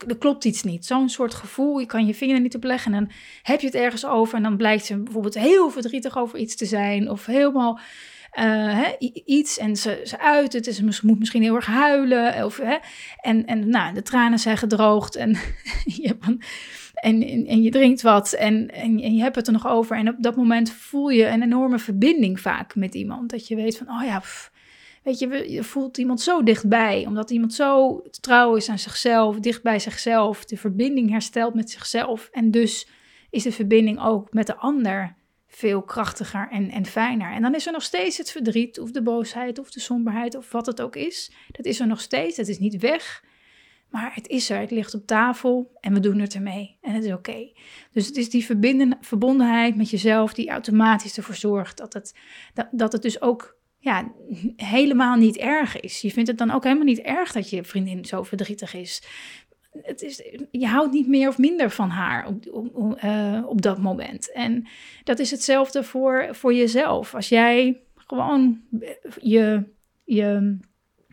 er 0.07 0.17
klopt 0.17 0.45
iets 0.45 0.63
niet. 0.63 0.85
Zo'n 0.85 1.09
soort 1.09 1.33
gevoel, 1.33 1.79
je 1.79 1.85
kan 1.85 2.05
je 2.05 2.13
vinger 2.13 2.39
niet 2.39 2.55
op 2.55 2.63
leggen 2.63 2.93
en 2.93 2.99
dan 2.99 3.11
heb 3.41 3.59
je 3.59 3.65
het 3.65 3.75
ergens 3.75 4.05
over 4.05 4.35
en 4.35 4.43
dan 4.43 4.57
blijkt 4.57 4.85
ze 4.85 4.97
bijvoorbeeld 4.97 5.33
heel 5.33 5.69
verdrietig 5.69 6.17
over 6.17 6.39
iets 6.39 6.55
te 6.55 6.65
zijn 6.65 7.09
of 7.09 7.25
helemaal 7.25 7.79
hè, 8.31 8.95
iets 9.25 9.57
en 9.57 9.75
ze, 9.75 10.01
ze 10.03 10.19
uit 10.19 10.53
het, 10.53 10.75
ze 10.75 11.01
moet 11.03 11.19
misschien 11.19 11.41
heel 11.41 11.55
erg 11.55 11.65
huilen 11.65 12.45
of, 12.45 12.59
en, 13.21 13.45
en 13.45 13.69
nou, 13.69 13.93
de 13.93 14.01
tranen 14.01 14.39
zijn 14.39 14.57
gedroogd 14.57 15.15
en, 15.15 15.37
je, 16.01 16.17
en, 17.01 17.23
en, 17.23 17.45
en, 17.45 17.61
je 17.61 17.71
drinkt 17.71 18.01
wat 18.01 18.33
en, 18.33 18.67
en, 18.69 18.97
je 18.97 19.21
hebt 19.21 19.35
het 19.35 19.47
er 19.47 19.53
nog 19.53 19.67
over 19.67 19.97
en 19.97 20.09
op 20.09 20.15
dat 20.19 20.35
moment 20.35 20.71
voel 20.71 21.09
je 21.09 21.27
een 21.27 21.43
enorme 21.43 21.79
verbinding 21.79 22.39
vaak 22.39 22.75
met 22.75 22.95
iemand. 22.95 23.29
Dat 23.29 23.47
je 23.47 23.55
weet 23.55 23.77
van, 23.77 23.89
oh 23.89 24.03
ja, 24.03 24.21
Weet 25.03 25.19
je, 25.19 25.51
je 25.51 25.63
voelt 25.63 25.97
iemand 25.97 26.21
zo 26.21 26.43
dichtbij, 26.43 27.05
omdat 27.05 27.29
iemand 27.29 27.53
zo 27.53 28.01
trouw 28.19 28.55
is 28.55 28.69
aan 28.69 28.79
zichzelf, 28.79 29.39
dicht 29.39 29.63
bij 29.63 29.79
zichzelf, 29.79 30.45
de 30.45 30.57
verbinding 30.57 31.09
herstelt 31.09 31.53
met 31.53 31.69
zichzelf. 31.69 32.29
En 32.31 32.51
dus 32.51 32.87
is 33.29 33.43
de 33.43 33.51
verbinding 33.51 34.01
ook 34.03 34.33
met 34.33 34.47
de 34.47 34.55
ander 34.55 35.15
veel 35.47 35.81
krachtiger 35.81 36.47
en, 36.51 36.69
en 36.69 36.85
fijner. 36.85 37.31
En 37.31 37.41
dan 37.41 37.55
is 37.55 37.65
er 37.65 37.71
nog 37.71 37.83
steeds 37.83 38.17
het 38.17 38.31
verdriet, 38.31 38.79
of 38.79 38.91
de 38.91 39.01
boosheid, 39.01 39.59
of 39.59 39.71
de 39.71 39.79
somberheid, 39.79 40.35
of 40.35 40.51
wat 40.51 40.65
het 40.65 40.81
ook 40.81 40.95
is. 40.95 41.31
Dat 41.51 41.65
is 41.65 41.79
er 41.79 41.87
nog 41.87 42.01
steeds, 42.01 42.37
het 42.37 42.47
is 42.47 42.59
niet 42.59 42.81
weg. 42.81 43.23
Maar 43.91 44.11
het 44.13 44.27
is 44.27 44.49
er, 44.49 44.59
het 44.59 44.71
ligt 44.71 44.93
op 44.93 45.07
tafel 45.07 45.71
en 45.79 45.93
we 45.93 45.99
doen 45.99 46.19
het 46.19 46.33
ermee. 46.33 46.77
En 46.81 46.93
het 46.93 47.03
is 47.03 47.13
oké. 47.13 47.51
Dus 47.91 48.07
het 48.07 48.17
is 48.17 48.29
die 48.29 48.45
verbondenheid 49.01 49.75
met 49.75 49.89
jezelf 49.89 50.33
die 50.33 50.49
automatisch 50.49 51.17
ervoor 51.17 51.35
zorgt 51.35 51.77
dat 51.77 51.93
het, 51.93 52.17
dat, 52.53 52.67
dat 52.71 52.91
het 52.91 53.01
dus 53.01 53.21
ook 53.21 53.57
ja, 53.77 54.11
helemaal 54.55 55.15
niet 55.15 55.37
erg 55.37 55.79
is. 55.79 56.01
Je 56.01 56.11
vindt 56.11 56.29
het 56.29 56.37
dan 56.37 56.51
ook 56.51 56.63
helemaal 56.63 56.85
niet 56.85 56.99
erg 56.99 57.31
dat 57.31 57.49
je 57.49 57.63
vriendin 57.63 58.05
zo 58.05 58.23
verdrietig 58.23 58.73
is. 58.73 59.03
Het 59.81 60.01
is 60.01 60.21
je 60.51 60.67
houdt 60.67 60.93
niet 60.93 61.07
meer 61.07 61.27
of 61.27 61.37
minder 61.37 61.69
van 61.69 61.89
haar 61.89 62.27
op, 62.27 62.47
op, 62.51 63.03
uh, 63.03 63.43
op 63.45 63.61
dat 63.61 63.77
moment. 63.77 64.31
En 64.31 64.67
dat 65.03 65.19
is 65.19 65.31
hetzelfde 65.31 65.83
voor, 65.83 66.27
voor 66.31 66.53
jezelf. 66.53 67.15
Als 67.15 67.29
jij 67.29 67.81
gewoon 67.95 68.61
je, 69.21 69.63
je, 70.03 70.57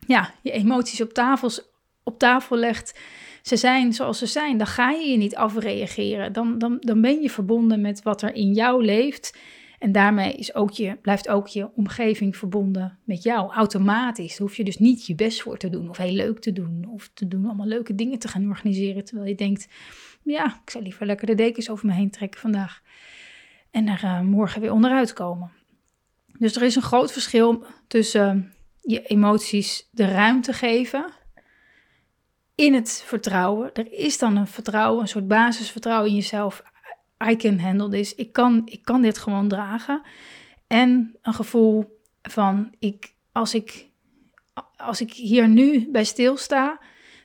ja, 0.06 0.34
je 0.42 0.50
emoties 0.50 1.00
op, 1.00 1.12
tafels, 1.12 1.67
op 2.08 2.18
tafel 2.18 2.56
legt 2.56 3.00
ze 3.42 3.56
zijn 3.56 3.92
zoals 3.92 4.18
ze 4.18 4.26
zijn, 4.26 4.58
dan 4.58 4.66
ga 4.66 4.90
je 4.90 5.10
je 5.10 5.16
niet 5.16 5.36
afreageren. 5.36 6.32
Dan, 6.32 6.58
dan, 6.58 6.76
dan 6.80 7.00
ben 7.00 7.22
je 7.22 7.30
verbonden 7.30 7.80
met 7.80 8.02
wat 8.02 8.22
er 8.22 8.34
in 8.34 8.52
jou 8.52 8.84
leeft. 8.84 9.38
En 9.78 9.92
daarmee 9.92 10.32
is 10.32 10.54
ook 10.54 10.70
je, 10.70 10.96
blijft 11.02 11.28
ook 11.28 11.46
je 11.46 11.68
omgeving 11.74 12.36
verbonden 12.36 12.98
met 13.04 13.22
jou, 13.22 13.52
automatisch. 13.52 14.36
Daar 14.36 14.46
hoef 14.46 14.56
je 14.56 14.64
dus 14.64 14.78
niet 14.78 15.06
je 15.06 15.14
best 15.14 15.42
voor 15.42 15.56
te 15.56 15.70
doen 15.70 15.88
of 15.88 15.96
heel 15.96 16.12
leuk 16.12 16.38
te 16.38 16.52
doen 16.52 16.88
of 16.90 17.10
te 17.14 17.28
doen 17.28 17.46
allemaal 17.46 17.66
leuke 17.66 17.94
dingen 17.94 18.18
te 18.18 18.28
gaan 18.28 18.48
organiseren. 18.48 19.04
Terwijl 19.04 19.28
je 19.28 19.34
denkt, 19.34 19.68
ja, 20.22 20.44
ik 20.64 20.70
zou 20.70 20.84
liever 20.84 21.06
lekker 21.06 21.26
de 21.26 21.34
dekens 21.34 21.70
over 21.70 21.86
me 21.86 21.92
heen 21.92 22.10
trekken 22.10 22.40
vandaag 22.40 22.82
en 23.70 23.88
er 23.88 24.04
uh, 24.04 24.20
morgen 24.20 24.60
weer 24.60 24.72
onderuit 24.72 25.12
komen. 25.12 25.50
Dus 26.38 26.56
er 26.56 26.62
is 26.62 26.76
een 26.76 26.82
groot 26.82 27.12
verschil 27.12 27.64
tussen 27.86 28.52
je 28.80 29.02
emoties 29.02 29.88
de 29.90 30.04
ruimte 30.04 30.52
geven 30.52 31.17
in 32.58 32.74
het 32.74 33.02
vertrouwen. 33.06 33.74
Er 33.74 33.92
is 33.92 34.18
dan 34.18 34.36
een 34.36 34.46
vertrouwen, 34.46 35.02
een 35.02 35.08
soort 35.08 35.28
basisvertrouwen 35.28 36.08
in 36.08 36.14
jezelf 36.14 36.62
I 37.30 37.36
can 37.36 37.58
handle 37.58 37.88
this. 37.88 38.14
Ik 38.14 38.32
kan, 38.32 38.62
ik 38.64 38.82
kan 38.82 39.02
dit 39.02 39.18
gewoon 39.18 39.48
dragen. 39.48 40.02
En 40.66 41.16
een 41.22 41.34
gevoel 41.34 42.00
van, 42.22 42.74
ik, 42.78 43.14
als, 43.32 43.54
ik, 43.54 43.88
als 44.76 45.00
ik 45.00 45.12
hier 45.12 45.48
nu 45.48 45.90
bij 45.90 46.04
stilsta, 46.04 46.80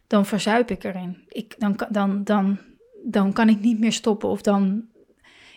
dan 0.07 0.25
verzuip 0.25 0.71
ik 0.71 0.83
erin. 0.83 1.23
Ik, 1.27 1.55
dan, 1.57 1.79
dan, 1.89 2.23
dan, 2.23 2.59
dan 3.03 3.33
kan 3.33 3.49
ik 3.49 3.59
niet 3.59 3.79
meer 3.79 3.93
stoppen 3.93 4.29
of 4.29 4.41
dan... 4.41 4.91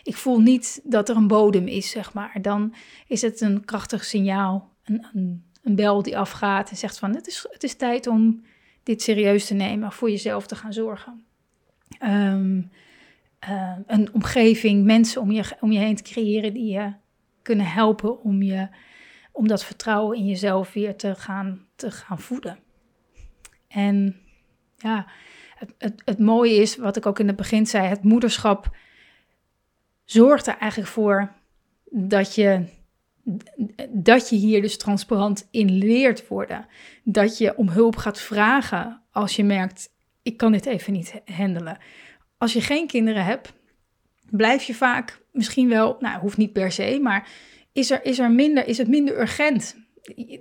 Ik 0.03 0.15
voel 0.15 0.39
niet 0.39 0.81
dat 0.83 1.09
er 1.09 1.15
een 1.15 1.27
bodem 1.27 1.67
is, 1.67 1.89
zeg 1.89 2.13
maar. 2.13 2.37
Dan 2.41 2.73
is 3.07 3.21
het 3.21 3.41
een 3.41 3.65
krachtig 3.65 4.03
signaal, 4.03 4.73
een, 4.83 5.07
een, 5.13 5.45
een 5.63 5.75
bel 5.75 6.01
die 6.01 6.17
afgaat 6.17 6.69
en 6.69 6.77
zegt 6.77 6.99
van... 6.99 7.15
Het 7.15 7.27
is, 7.27 7.47
het 7.49 7.63
is 7.63 7.75
tijd 7.75 8.07
om 8.07 8.45
dit 8.87 9.01
serieus 9.01 9.47
te 9.47 9.53
nemen, 9.53 9.91
voor 9.91 10.09
jezelf 10.09 10.47
te 10.47 10.55
gaan 10.55 10.73
zorgen. 10.73 11.25
Um, 12.03 12.71
uh, 13.49 13.77
een 13.85 14.13
omgeving, 14.13 14.85
mensen 14.85 15.21
om 15.21 15.31
je, 15.31 15.43
om 15.59 15.71
je 15.71 15.79
heen 15.79 15.95
te 15.95 16.03
creëren 16.03 16.53
die 16.53 16.71
je 16.71 16.93
kunnen 17.41 17.65
helpen 17.65 18.23
om, 18.23 18.41
je, 18.41 18.67
om 19.31 19.47
dat 19.47 19.63
vertrouwen 19.63 20.17
in 20.17 20.25
jezelf 20.25 20.73
weer 20.73 20.95
te 20.95 21.15
gaan, 21.15 21.67
te 21.75 21.91
gaan 21.91 22.19
voeden. 22.19 22.59
En 23.67 24.15
ja, 24.77 25.05
het, 25.55 25.73
het, 25.77 26.01
het 26.05 26.19
mooie 26.19 26.55
is, 26.55 26.77
wat 26.77 26.97
ik 26.97 27.05
ook 27.05 27.19
in 27.19 27.27
het 27.27 27.35
begin 27.35 27.65
zei, 27.65 27.87
het 27.87 28.03
moederschap 28.03 28.75
zorgt 30.03 30.47
er 30.47 30.57
eigenlijk 30.57 30.91
voor 30.91 31.31
dat 31.89 32.35
je, 32.35 32.65
dat 33.89 34.29
je 34.29 34.35
hier 34.35 34.61
dus 34.61 34.77
transparant 34.77 35.47
in 35.51 35.77
leert 35.77 36.27
worden. 36.27 36.65
Dat 37.03 37.37
je 37.37 37.57
om 37.57 37.69
hulp 37.69 37.95
gaat 37.95 38.19
vragen 38.19 39.01
als 39.11 39.35
je 39.35 39.43
merkt, 39.43 39.89
ik 40.23 40.37
kan 40.37 40.51
dit 40.51 40.65
even 40.65 40.93
niet 40.93 41.21
handelen 41.25 41.77
als 42.37 42.53
je 42.53 42.61
geen 42.61 42.87
kinderen 42.87 43.25
hebt, 43.25 43.53
blijf 44.29 44.63
je 44.63 44.75
vaak 44.75 45.21
misschien 45.31 45.69
wel, 45.69 45.97
nou, 45.99 46.19
hoeft 46.19 46.37
niet 46.37 46.53
per 46.53 46.71
se, 46.71 46.99
maar 47.01 47.29
is, 47.73 47.91
er, 47.91 48.05
is, 48.05 48.19
er 48.19 48.31
minder, 48.31 48.67
is 48.67 48.77
het 48.77 48.87
minder 48.87 49.19
urgent? 49.19 49.75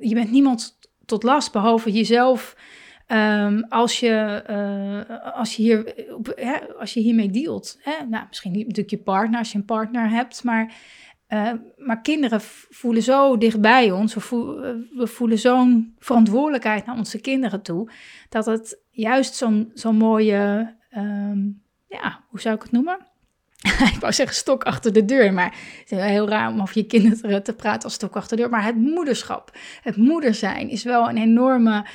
Je, 0.00 0.14
bent 0.14 0.30
niemand 0.30 0.78
tot 1.04 1.22
last 1.22 1.52
behalve 1.52 1.92
jezelf. 1.92 2.56
Um, 3.08 3.64
als, 3.68 4.00
je, 4.00 4.44
uh, 4.50 5.34
als, 5.34 5.56
je 5.56 5.62
hier, 5.62 5.94
hè, 6.34 6.74
als 6.78 6.94
je 6.94 7.00
hiermee 7.00 7.30
dealt. 7.30 7.78
Hè? 7.80 8.06
Nou, 8.06 8.24
misschien 8.28 8.52
niet 8.52 8.66
natuurlijk 8.66 8.90
je 8.90 8.98
partner 8.98 9.38
als 9.38 9.52
je 9.52 9.58
een 9.58 9.64
partner 9.64 10.10
hebt, 10.10 10.44
maar, 10.44 10.74
uh, 11.28 11.52
maar 11.76 12.00
kinderen 12.00 12.40
voelen 12.70 13.02
zo 13.02 13.38
dichtbij 13.38 13.90
ons. 13.90 14.14
We, 14.14 15.06
voelen, 15.06 15.38
zo'n 15.38 15.94
verantwoordelijkheid 15.98 16.86
naar 16.86 16.96
onze 16.96 17.20
kinderen 17.20 17.62
toe, 17.62 17.90
dat 18.28 18.46
het 18.46 18.78
juist 18.90 19.34
zo'n 19.34 19.70
zo'n 19.74 19.96
mooie 19.96 20.74
um, 20.96 21.62
ja, 21.88 22.24
hoe 22.28 22.40
zou 22.40 22.54
ik 22.54 22.62
het 22.62 22.72
noemen? 22.72 22.98
ik 23.94 24.00
wou 24.00 24.12
zeggen 24.12 24.36
stok 24.36 24.64
achter 24.64 24.92
de 24.92 25.04
deur, 25.04 25.32
maar 25.32 25.54
het 25.78 25.90
is 25.92 25.98
heel 25.98 26.28
raar 26.28 26.50
om 26.50 26.60
over 26.60 26.78
je 26.78 26.86
kinderen 26.86 27.42
te 27.42 27.54
praten 27.54 27.82
als 27.82 27.94
stok 27.94 28.16
achter 28.16 28.36
de 28.36 28.42
deur. 28.42 28.50
Maar 28.50 28.64
het 28.64 28.76
moederschap, 28.76 29.50
het 29.82 29.96
moeder 29.96 30.34
zijn, 30.34 30.68
is 30.68 30.82
wel 30.82 31.08
een 31.08 31.18
enorme 31.18 31.86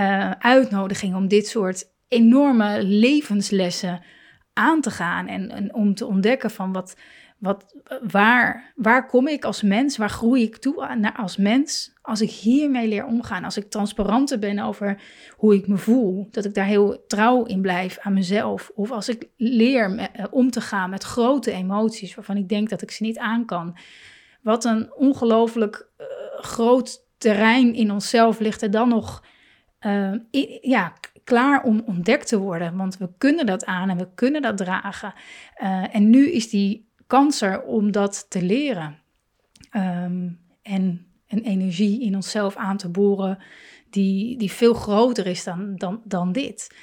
uh, 0.00 0.30
uitnodiging 0.30 1.14
om 1.14 1.28
dit 1.28 1.46
soort 1.46 1.84
enorme 2.08 2.82
levenslessen 2.82 4.02
aan 4.52 4.80
te 4.80 4.90
gaan 4.90 5.26
en 5.26 5.74
om 5.74 5.94
te 5.94 6.06
ontdekken 6.06 6.50
van 6.50 6.72
wat, 6.72 6.96
wat, 7.38 7.74
waar, 8.10 8.72
waar 8.76 9.06
kom 9.06 9.28
ik 9.28 9.44
als 9.44 9.62
mens? 9.62 9.96
Waar 9.96 10.10
groei 10.10 10.42
ik 10.42 10.56
toe 10.56 10.94
naar 10.96 11.16
als 11.16 11.36
mens? 11.36 11.94
Als 12.02 12.20
ik 12.20 12.30
hiermee 12.30 12.88
leer 12.88 13.04
omgaan, 13.04 13.44
als 13.44 13.56
ik 13.56 13.70
transparanter 13.70 14.38
ben 14.38 14.58
over 14.58 15.02
hoe 15.36 15.54
ik 15.54 15.68
me 15.68 15.76
voel, 15.76 16.28
dat 16.30 16.44
ik 16.44 16.54
daar 16.54 16.64
heel 16.64 17.04
trouw 17.06 17.44
in 17.44 17.60
blijf 17.60 17.98
aan 17.98 18.12
mezelf. 18.12 18.70
Of 18.74 18.90
als 18.90 19.08
ik 19.08 19.28
leer 19.36 19.96
eh, 19.98 20.24
om 20.30 20.50
te 20.50 20.60
gaan 20.60 20.90
met 20.90 21.02
grote 21.02 21.50
emoties 21.50 22.14
waarvan 22.14 22.36
ik 22.36 22.48
denk 22.48 22.68
dat 22.68 22.82
ik 22.82 22.90
ze 22.90 23.02
niet 23.02 23.18
aan 23.18 23.44
kan. 23.44 23.76
Wat 24.42 24.64
een 24.64 24.92
ongelooflijk 24.94 25.88
uh, 25.98 26.06
groot 26.40 27.04
terrein 27.18 27.74
in 27.74 27.90
onszelf 27.90 28.38
ligt 28.38 28.62
er 28.62 28.70
dan 28.70 28.88
nog 28.88 29.24
uh, 29.80 30.12
ja, 30.60 30.92
klaar 31.24 31.62
om 31.62 31.82
ontdekt 31.86 32.28
te 32.28 32.38
worden. 32.38 32.76
Want 32.76 32.96
we 32.96 33.08
kunnen 33.18 33.46
dat 33.46 33.64
aan 33.64 33.90
en 33.90 33.96
we 33.96 34.08
kunnen 34.14 34.42
dat 34.42 34.56
dragen. 34.56 35.14
En 35.90 36.10
nu 36.10 36.30
is 36.30 36.48
die 36.48 36.85
kans 37.06 37.40
er 37.40 37.62
om 37.62 37.92
dat 37.92 38.26
te 38.28 38.42
leren. 38.42 38.98
Um, 39.72 40.40
en 40.62 41.06
een 41.28 41.42
energie 41.42 42.02
in 42.02 42.14
onszelf 42.14 42.56
aan 42.56 42.76
te 42.76 42.88
boren 42.88 43.38
die, 43.90 44.38
die 44.38 44.52
veel 44.52 44.74
groter 44.74 45.26
is 45.26 45.44
dan, 45.44 45.76
dan, 45.76 46.00
dan 46.04 46.32
dit. 46.32 46.76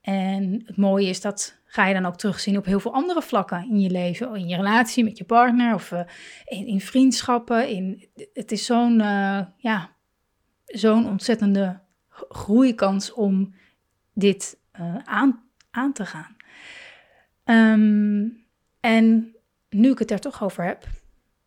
En 0.00 0.62
het 0.66 0.76
mooie 0.76 1.08
is 1.08 1.20
dat 1.20 1.58
ga 1.64 1.86
je 1.86 1.94
dan 1.94 2.06
ook 2.06 2.16
terugzien 2.16 2.56
op 2.56 2.64
heel 2.64 2.80
veel 2.80 2.92
andere 2.92 3.22
vlakken 3.22 3.68
in 3.68 3.80
je 3.80 3.90
leven. 3.90 4.34
In 4.34 4.48
je 4.48 4.56
relatie 4.56 5.04
met 5.04 5.18
je 5.18 5.24
partner 5.24 5.74
of 5.74 5.90
uh, 5.90 6.00
in, 6.44 6.66
in, 6.66 6.80
vriendschappen. 6.80 7.68
In, 7.68 8.08
het 8.32 8.52
is 8.52 8.64
zo'n 8.64 9.00
uh, 9.00 9.40
ja, 9.56 9.90
zo'n 10.64 11.08
ontzettende 11.08 11.80
groeikans 12.08 13.12
om 13.12 13.54
dit 14.14 14.58
uh, 14.80 14.96
aan, 15.04 15.42
aan 15.70 15.92
te 15.92 16.06
gaan. 16.06 16.36
Um, 17.44 18.44
en 18.80 19.34
nu 19.70 19.90
ik 19.90 19.98
het 19.98 20.10
er 20.10 20.20
toch 20.20 20.42
over 20.42 20.64
heb, 20.64 20.86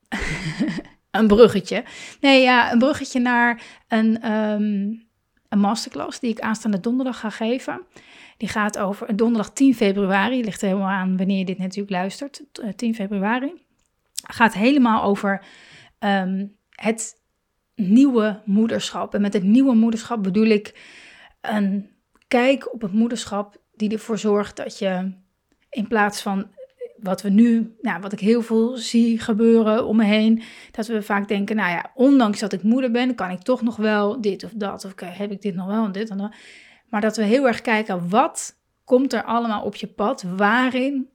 een 1.11 1.27
bruggetje. 1.27 1.83
Nee, 2.21 2.41
ja, 2.41 2.71
een 2.71 2.79
bruggetje 2.79 3.19
naar 3.19 3.63
een, 3.87 4.31
um, 4.31 5.07
een 5.49 5.59
masterclass 5.59 6.19
die 6.19 6.31
ik 6.31 6.39
aanstaande 6.39 6.79
donderdag 6.79 7.19
ga 7.19 7.29
geven. 7.29 7.81
Die 8.37 8.47
gaat 8.47 8.77
over 8.77 9.15
donderdag 9.15 9.53
10 9.53 9.75
februari. 9.75 10.43
Ligt 10.43 10.61
er 10.61 10.67
helemaal 10.67 10.89
aan 10.89 11.17
wanneer 11.17 11.37
je 11.37 11.45
dit 11.45 11.57
natuurlijk 11.57 11.91
luistert. 11.91 12.43
10 12.75 12.89
eh, 12.89 12.95
februari. 12.95 13.53
Gaat 14.27 14.53
helemaal 14.53 15.03
over 15.03 15.45
um, 15.99 16.55
het 16.69 17.21
nieuwe 17.75 18.41
moederschap. 18.45 19.13
En 19.13 19.21
met 19.21 19.33
het 19.33 19.43
nieuwe 19.43 19.75
moederschap 19.75 20.23
bedoel 20.23 20.45
ik 20.45 20.79
een 21.41 21.89
kijk 22.27 22.73
op 22.73 22.81
het 22.81 22.93
moederschap 22.93 23.61
die 23.75 23.91
ervoor 23.91 24.17
zorgt 24.17 24.55
dat 24.55 24.79
je 24.79 25.13
in 25.69 25.87
plaats 25.87 26.21
van 26.21 26.47
wat 27.03 27.21
we 27.21 27.29
nu, 27.29 27.75
nou, 27.81 28.01
wat 28.01 28.11
ik 28.11 28.19
heel 28.19 28.41
veel 28.41 28.77
zie 28.77 29.19
gebeuren 29.19 29.85
om 29.85 29.95
me 29.95 30.03
heen, 30.03 30.41
dat 30.71 30.87
we 30.87 31.01
vaak 31.01 31.27
denken, 31.27 31.55
nou 31.55 31.71
ja, 31.71 31.91
ondanks 31.95 32.39
dat 32.39 32.53
ik 32.53 32.63
moeder 32.63 32.91
ben, 32.91 33.15
kan 33.15 33.29
ik 33.29 33.41
toch 33.41 33.61
nog 33.61 33.75
wel 33.75 34.21
dit 34.21 34.43
of 34.43 34.51
dat, 34.55 34.85
of 34.85 34.93
heb 34.97 35.31
ik 35.31 35.41
dit 35.41 35.55
nog 35.55 35.67
wel 35.67 35.85
en 35.85 35.91
dit 35.91 36.09
en 36.09 36.17
dat. 36.17 36.33
Maar 36.89 37.01
dat 37.01 37.17
we 37.17 37.23
heel 37.23 37.47
erg 37.47 37.61
kijken, 37.61 38.09
wat 38.09 38.55
komt 38.83 39.13
er 39.13 39.23
allemaal 39.23 39.63
op 39.63 39.75
je 39.75 39.87
pad? 39.87 40.23
Waarin 40.35 41.09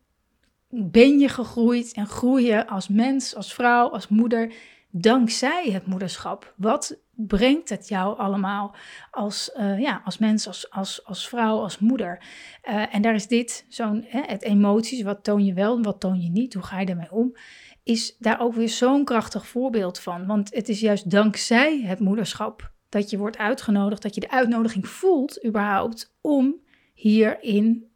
ben 0.69 1.19
je 1.19 1.29
gegroeid 1.29 1.93
en 1.93 2.07
groei 2.07 2.47
je 2.47 2.67
als 2.67 2.89
mens, 2.89 3.35
als 3.35 3.55
vrouw, 3.55 3.89
als 3.89 4.09
moeder, 4.09 4.53
dankzij 4.91 5.71
het 5.73 5.87
moederschap? 5.87 6.55
Wat 6.57 6.99
brengt 7.27 7.69
het 7.69 7.89
jou 7.89 8.19
allemaal 8.19 8.75
als, 9.11 9.51
uh, 9.57 9.81
ja, 9.81 10.03
als 10.05 10.19
mens, 10.19 10.47
als, 10.47 10.71
als, 10.71 11.05
als 11.05 11.29
vrouw, 11.29 11.59
als 11.59 11.79
moeder? 11.79 12.23
Uh, 12.69 12.95
en 12.95 13.03
daar 13.03 13.15
is 13.15 13.27
dit, 13.27 13.67
zo'n, 13.69 14.05
het 14.09 14.43
emoties, 14.43 15.03
wat 15.03 15.25
toon 15.25 15.45
je 15.45 15.53
wel, 15.53 15.83
wat 15.83 16.01
toon 16.01 16.21
je 16.21 16.31
niet, 16.31 16.55
hoe 16.55 16.63
ga 16.63 16.81
je 16.81 16.87
ermee 16.87 17.13
om? 17.13 17.37
Is 17.83 18.17
daar 18.19 18.41
ook 18.41 18.55
weer 18.55 18.69
zo'n 18.69 19.05
krachtig 19.05 19.47
voorbeeld 19.47 19.99
van. 19.99 20.27
Want 20.27 20.55
het 20.55 20.69
is 20.69 20.81
juist 20.81 21.11
dankzij 21.11 21.81
het 21.81 22.01
moederschap 22.01 22.73
dat 22.89 23.11
je 23.11 23.19
wordt 23.19 23.39
uitgenodigd, 23.39 24.03
dat 24.03 24.15
je 24.15 24.21
de 24.21 24.31
uitnodiging 24.31 24.89
voelt 24.89 25.45
überhaupt 25.45 26.15
om 26.21 26.55
hierin 26.95 27.91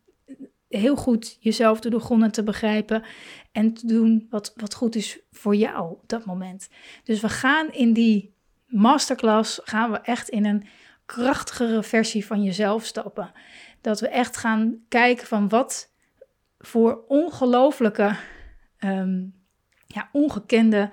heel 0.68 0.96
goed 0.96 1.36
jezelf 1.40 1.80
te 1.80 1.90
doorgronden 1.90 2.32
te 2.32 2.42
begrijpen 2.42 3.02
en 3.52 3.74
te 3.74 3.86
doen 3.86 4.26
wat, 4.30 4.52
wat 4.56 4.74
goed 4.74 4.94
is 4.94 5.20
voor 5.30 5.54
jou 5.54 5.90
op 5.90 6.08
dat 6.08 6.24
moment. 6.24 6.68
Dus 7.04 7.20
we 7.20 7.28
gaan 7.28 7.72
in 7.72 7.92
die 7.92 8.34
masterclass, 8.72 9.60
gaan 9.64 9.90
we 9.90 9.98
echt 9.98 10.28
in 10.28 10.44
een 10.44 10.66
krachtigere 11.06 11.82
versie 11.82 12.26
van 12.26 12.42
jezelf 12.42 12.84
stappen. 12.84 13.32
Dat 13.80 14.00
we 14.00 14.08
echt 14.08 14.36
gaan 14.36 14.84
kijken 14.88 15.26
van 15.26 15.48
wat 15.48 15.92
voor 16.58 17.04
ongelooflijke, 17.08 18.16
um, 18.80 19.34
ja, 19.86 20.08
ongekende, 20.12 20.90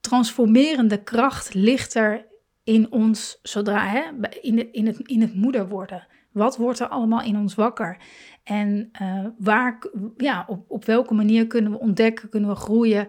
transformerende 0.00 1.02
kracht 1.02 1.54
ligt 1.54 1.94
er 1.94 2.26
in 2.64 2.92
ons 2.92 3.38
zodra, 3.42 3.86
hè, 3.86 4.02
in, 4.40 4.58
het, 4.58 4.68
in, 4.72 4.86
het, 4.86 4.98
in 4.98 5.20
het 5.20 5.34
moeder 5.34 5.68
worden. 5.68 6.06
Wat 6.32 6.56
wordt 6.56 6.80
er 6.80 6.88
allemaal 6.88 7.22
in 7.22 7.36
ons 7.36 7.54
wakker? 7.54 7.96
En 8.44 8.90
uh, 9.02 9.26
waar, 9.38 9.86
ja, 10.16 10.44
op, 10.48 10.64
op 10.70 10.84
welke 10.84 11.14
manier 11.14 11.46
kunnen 11.46 11.72
we 11.72 11.78
ontdekken, 11.78 12.28
kunnen 12.28 12.50
we 12.50 12.56
groeien? 12.56 13.08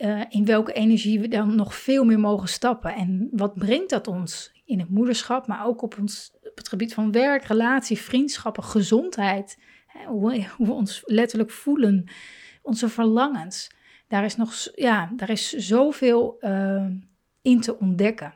Uh, 0.00 0.22
in 0.28 0.44
welke 0.44 0.72
energie 0.72 1.20
we 1.20 1.28
dan 1.28 1.54
nog 1.54 1.74
veel 1.74 2.04
meer 2.04 2.20
mogen 2.20 2.48
stappen? 2.48 2.94
En 2.94 3.28
wat 3.32 3.54
brengt 3.54 3.90
dat 3.90 4.06
ons 4.06 4.52
in 4.64 4.78
het 4.78 4.88
moederschap, 4.88 5.46
maar 5.46 5.66
ook 5.66 5.82
op, 5.82 5.98
ons, 5.98 6.32
het 6.54 6.68
gebied 6.68 6.94
van 6.94 7.12
werk, 7.12 7.44
relatie, 7.44 7.98
vriendschappen, 7.98 8.64
gezondheid? 8.64 9.58
Hoe, 10.06 10.46
hoe, 10.56 10.66
we 10.66 10.72
ons 10.72 11.02
letterlijk 11.04 11.50
voelen, 11.50 12.04
onze 12.62 12.88
verlangens. 12.88 13.70
Daar 14.08 14.24
is 14.24 14.36
nog 14.36 14.68
ja, 14.74 15.12
daar 15.16 15.30
is 15.30 15.48
zoveel 15.52 16.36
uh, 16.40 16.86
in 17.42 17.60
te 17.60 17.78
ontdekken. 17.78 18.34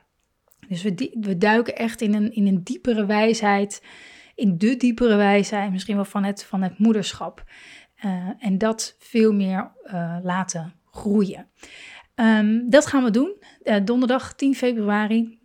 Dus 0.69 0.83
we, 0.83 1.13
we 1.21 1.39
duiken 1.39 1.77
echt 1.77 2.01
in 2.01 2.15
een, 2.15 2.33
in 2.33 2.47
een 2.47 2.63
diepere 2.63 3.07
wijsheid, 3.07 3.83
in 4.35 4.59
de 4.59 4.77
diepere 4.77 5.17
wijsheid, 5.17 5.73
misschien 5.73 5.97
wel 5.97 6.05
van 6.05 6.25
het, 6.25 6.45
van 6.45 6.63
het 6.63 6.79
moederschap. 6.79 7.45
Uh, 8.05 8.29
en 8.39 8.59
dat 8.59 8.97
veel 8.99 9.33
meer 9.33 9.73
laten 10.23 10.83
groeien. 10.95 11.49
Um, 12.15 12.71
dat 12.71 12.87
gaan 12.87 13.05
we 13.05 13.11
doen. 13.11 13.37
Uh, 13.63 13.77
donderdag 13.85 14.35
10 14.35 14.55
februari 14.55 15.39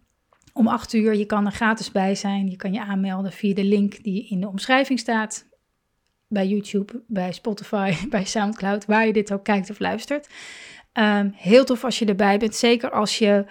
om 0.53 0.67
8 0.67 0.93
uur. 0.93 1.15
Je 1.15 1.25
kan 1.25 1.45
er 1.45 1.51
gratis 1.51 1.91
bij 1.91 2.15
zijn. 2.15 2.49
Je 2.49 2.55
kan 2.55 2.73
je 2.73 2.81
aanmelden 2.81 3.31
via 3.31 3.53
de 3.53 3.63
link 3.63 4.03
die 4.03 4.27
in 4.29 4.41
de 4.41 4.47
omschrijving 4.47 4.99
staat. 4.99 5.47
Bij 6.27 6.47
YouTube, 6.47 7.03
bij 7.07 7.31
Spotify, 7.31 7.93
bij 8.09 8.25
Soundcloud, 8.25 8.85
waar 8.85 9.05
je 9.05 9.13
dit 9.13 9.31
ook 9.31 9.43
kijkt 9.43 9.69
of 9.69 9.79
luistert. 9.79 10.29
Um, 10.93 11.31
heel 11.35 11.65
tof 11.65 11.83
als 11.83 11.99
je 11.99 12.05
erbij 12.05 12.37
bent. 12.37 12.55
Zeker 12.55 12.91
als 12.91 13.17
je 13.17 13.45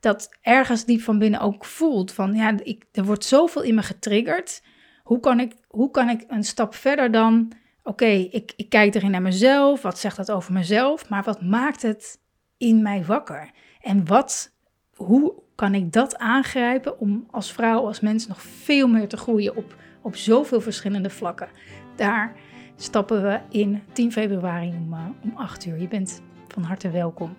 dat 0.00 0.28
ergens 0.40 0.84
diep 0.84 1.00
van 1.00 1.18
binnen 1.18 1.40
ook 1.40 1.64
voelt 1.64 2.12
van 2.12 2.34
ja, 2.34 2.54
ik, 2.62 2.84
er 2.92 3.04
wordt 3.04 3.24
zoveel 3.24 3.62
in 3.62 3.74
me 3.74 3.82
getriggerd. 3.82 4.62
Hoe 5.02 5.20
kan 5.20 5.40
ik, 5.40 5.54
hoe 5.68 5.90
kan 5.90 6.08
ik 6.08 6.24
een 6.28 6.44
stap 6.44 6.74
verder 6.74 7.10
dan, 7.10 7.52
oké, 7.82 8.06
ik, 8.06 8.52
ik 8.56 8.68
kijk 8.68 8.94
erin 8.94 9.10
naar 9.10 9.22
mezelf, 9.22 9.82
wat 9.82 9.98
zegt 9.98 10.16
dat 10.16 10.30
over 10.30 10.52
mezelf, 10.52 11.08
maar 11.08 11.22
wat 11.22 11.42
maakt 11.42 11.82
het 11.82 12.20
in 12.56 12.82
mij 12.82 13.04
wakker? 13.04 13.50
En 13.80 14.06
wat, 14.06 14.52
hoe 14.94 15.34
kan 15.54 15.74
ik 15.74 15.92
dat 15.92 16.18
aangrijpen 16.18 16.98
om 16.98 17.26
als 17.30 17.52
vrouw, 17.52 17.86
als 17.86 18.00
mens 18.00 18.26
nog 18.26 18.42
veel 18.42 18.88
meer 18.88 19.08
te 19.08 19.16
groeien 19.16 19.56
op, 19.56 19.74
op 20.02 20.16
zoveel 20.16 20.60
verschillende 20.60 21.10
vlakken? 21.10 21.48
Daar 21.96 22.36
stappen 22.76 23.22
we 23.22 23.40
in 23.48 23.82
10 23.92 24.12
februari 24.12 24.68
om, 24.68 24.92
uh, 24.92 25.06
om 25.22 25.32
8 25.36 25.66
uur. 25.66 25.80
Je 25.80 25.88
bent 25.88 26.22
van 26.48 26.62
harte 26.62 26.90
welkom. 26.90 27.36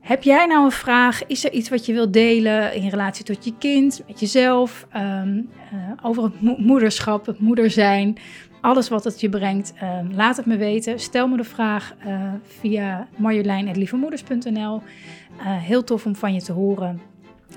Heb 0.00 0.22
jij 0.22 0.46
nou 0.46 0.64
een 0.64 0.70
vraag? 0.70 1.26
Is 1.26 1.44
er 1.44 1.52
iets 1.52 1.68
wat 1.68 1.86
je 1.86 1.92
wilt 1.92 2.12
delen 2.12 2.74
in 2.74 2.88
relatie 2.88 3.24
tot 3.24 3.44
je 3.44 3.52
kind, 3.58 4.02
met 4.06 4.20
jezelf, 4.20 4.86
um, 4.96 5.50
uh, 5.72 5.78
over 6.02 6.22
het 6.22 6.58
moederschap, 6.58 7.26
het 7.26 7.40
moeder 7.40 7.70
zijn, 7.70 8.18
alles 8.60 8.88
wat 8.88 9.04
het 9.04 9.20
je 9.20 9.28
brengt? 9.28 9.72
Um, 9.82 10.12
laat 10.14 10.36
het 10.36 10.46
me 10.46 10.56
weten. 10.56 11.00
Stel 11.00 11.28
me 11.28 11.36
de 11.36 11.44
vraag 11.44 11.94
uh, 12.06 12.32
via 12.42 13.08
marjolein.lievemoeders.nl. 13.16 14.82
Uh, 15.38 15.42
heel 15.42 15.84
tof 15.84 16.06
om 16.06 16.16
van 16.16 16.34
je 16.34 16.42
te 16.42 16.52
horen. 16.52 17.00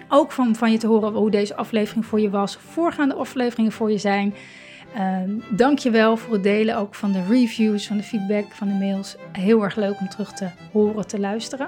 Ook 0.10 0.32
van, 0.32 0.56
van 0.56 0.72
je 0.72 0.78
te 0.78 0.88
horen 0.88 1.14
hoe 1.14 1.32
deze 1.32 1.56
aflevering 1.56 2.06
voor 2.06 2.20
je 2.20 2.30
was, 2.30 2.56
voorgaande 2.56 3.14
afleveringen 3.14 3.72
voor 3.72 3.92
je 3.92 3.98
zijn. 3.98 4.34
Uh, 4.98 5.18
Dank 5.50 5.78
je 5.78 5.90
wel 5.90 6.18
voor 6.18 6.34
het 6.34 6.44
delen 6.44 6.78
ook 6.78 6.96
van 6.96 7.12
de 7.12 7.24
reviews, 7.30 7.88
van 7.88 7.98
de 7.98 8.04
feedback, 8.04 8.52
van 8.52 8.68
de 8.68 8.74
mails. 8.74 9.16
Heel 9.32 9.64
erg 9.64 9.76
leuk 9.76 10.00
om 10.00 10.10
terug 10.10 10.34
te 10.34 10.48
horen, 10.72 11.08
te 11.08 11.20
luisteren. 11.20 11.68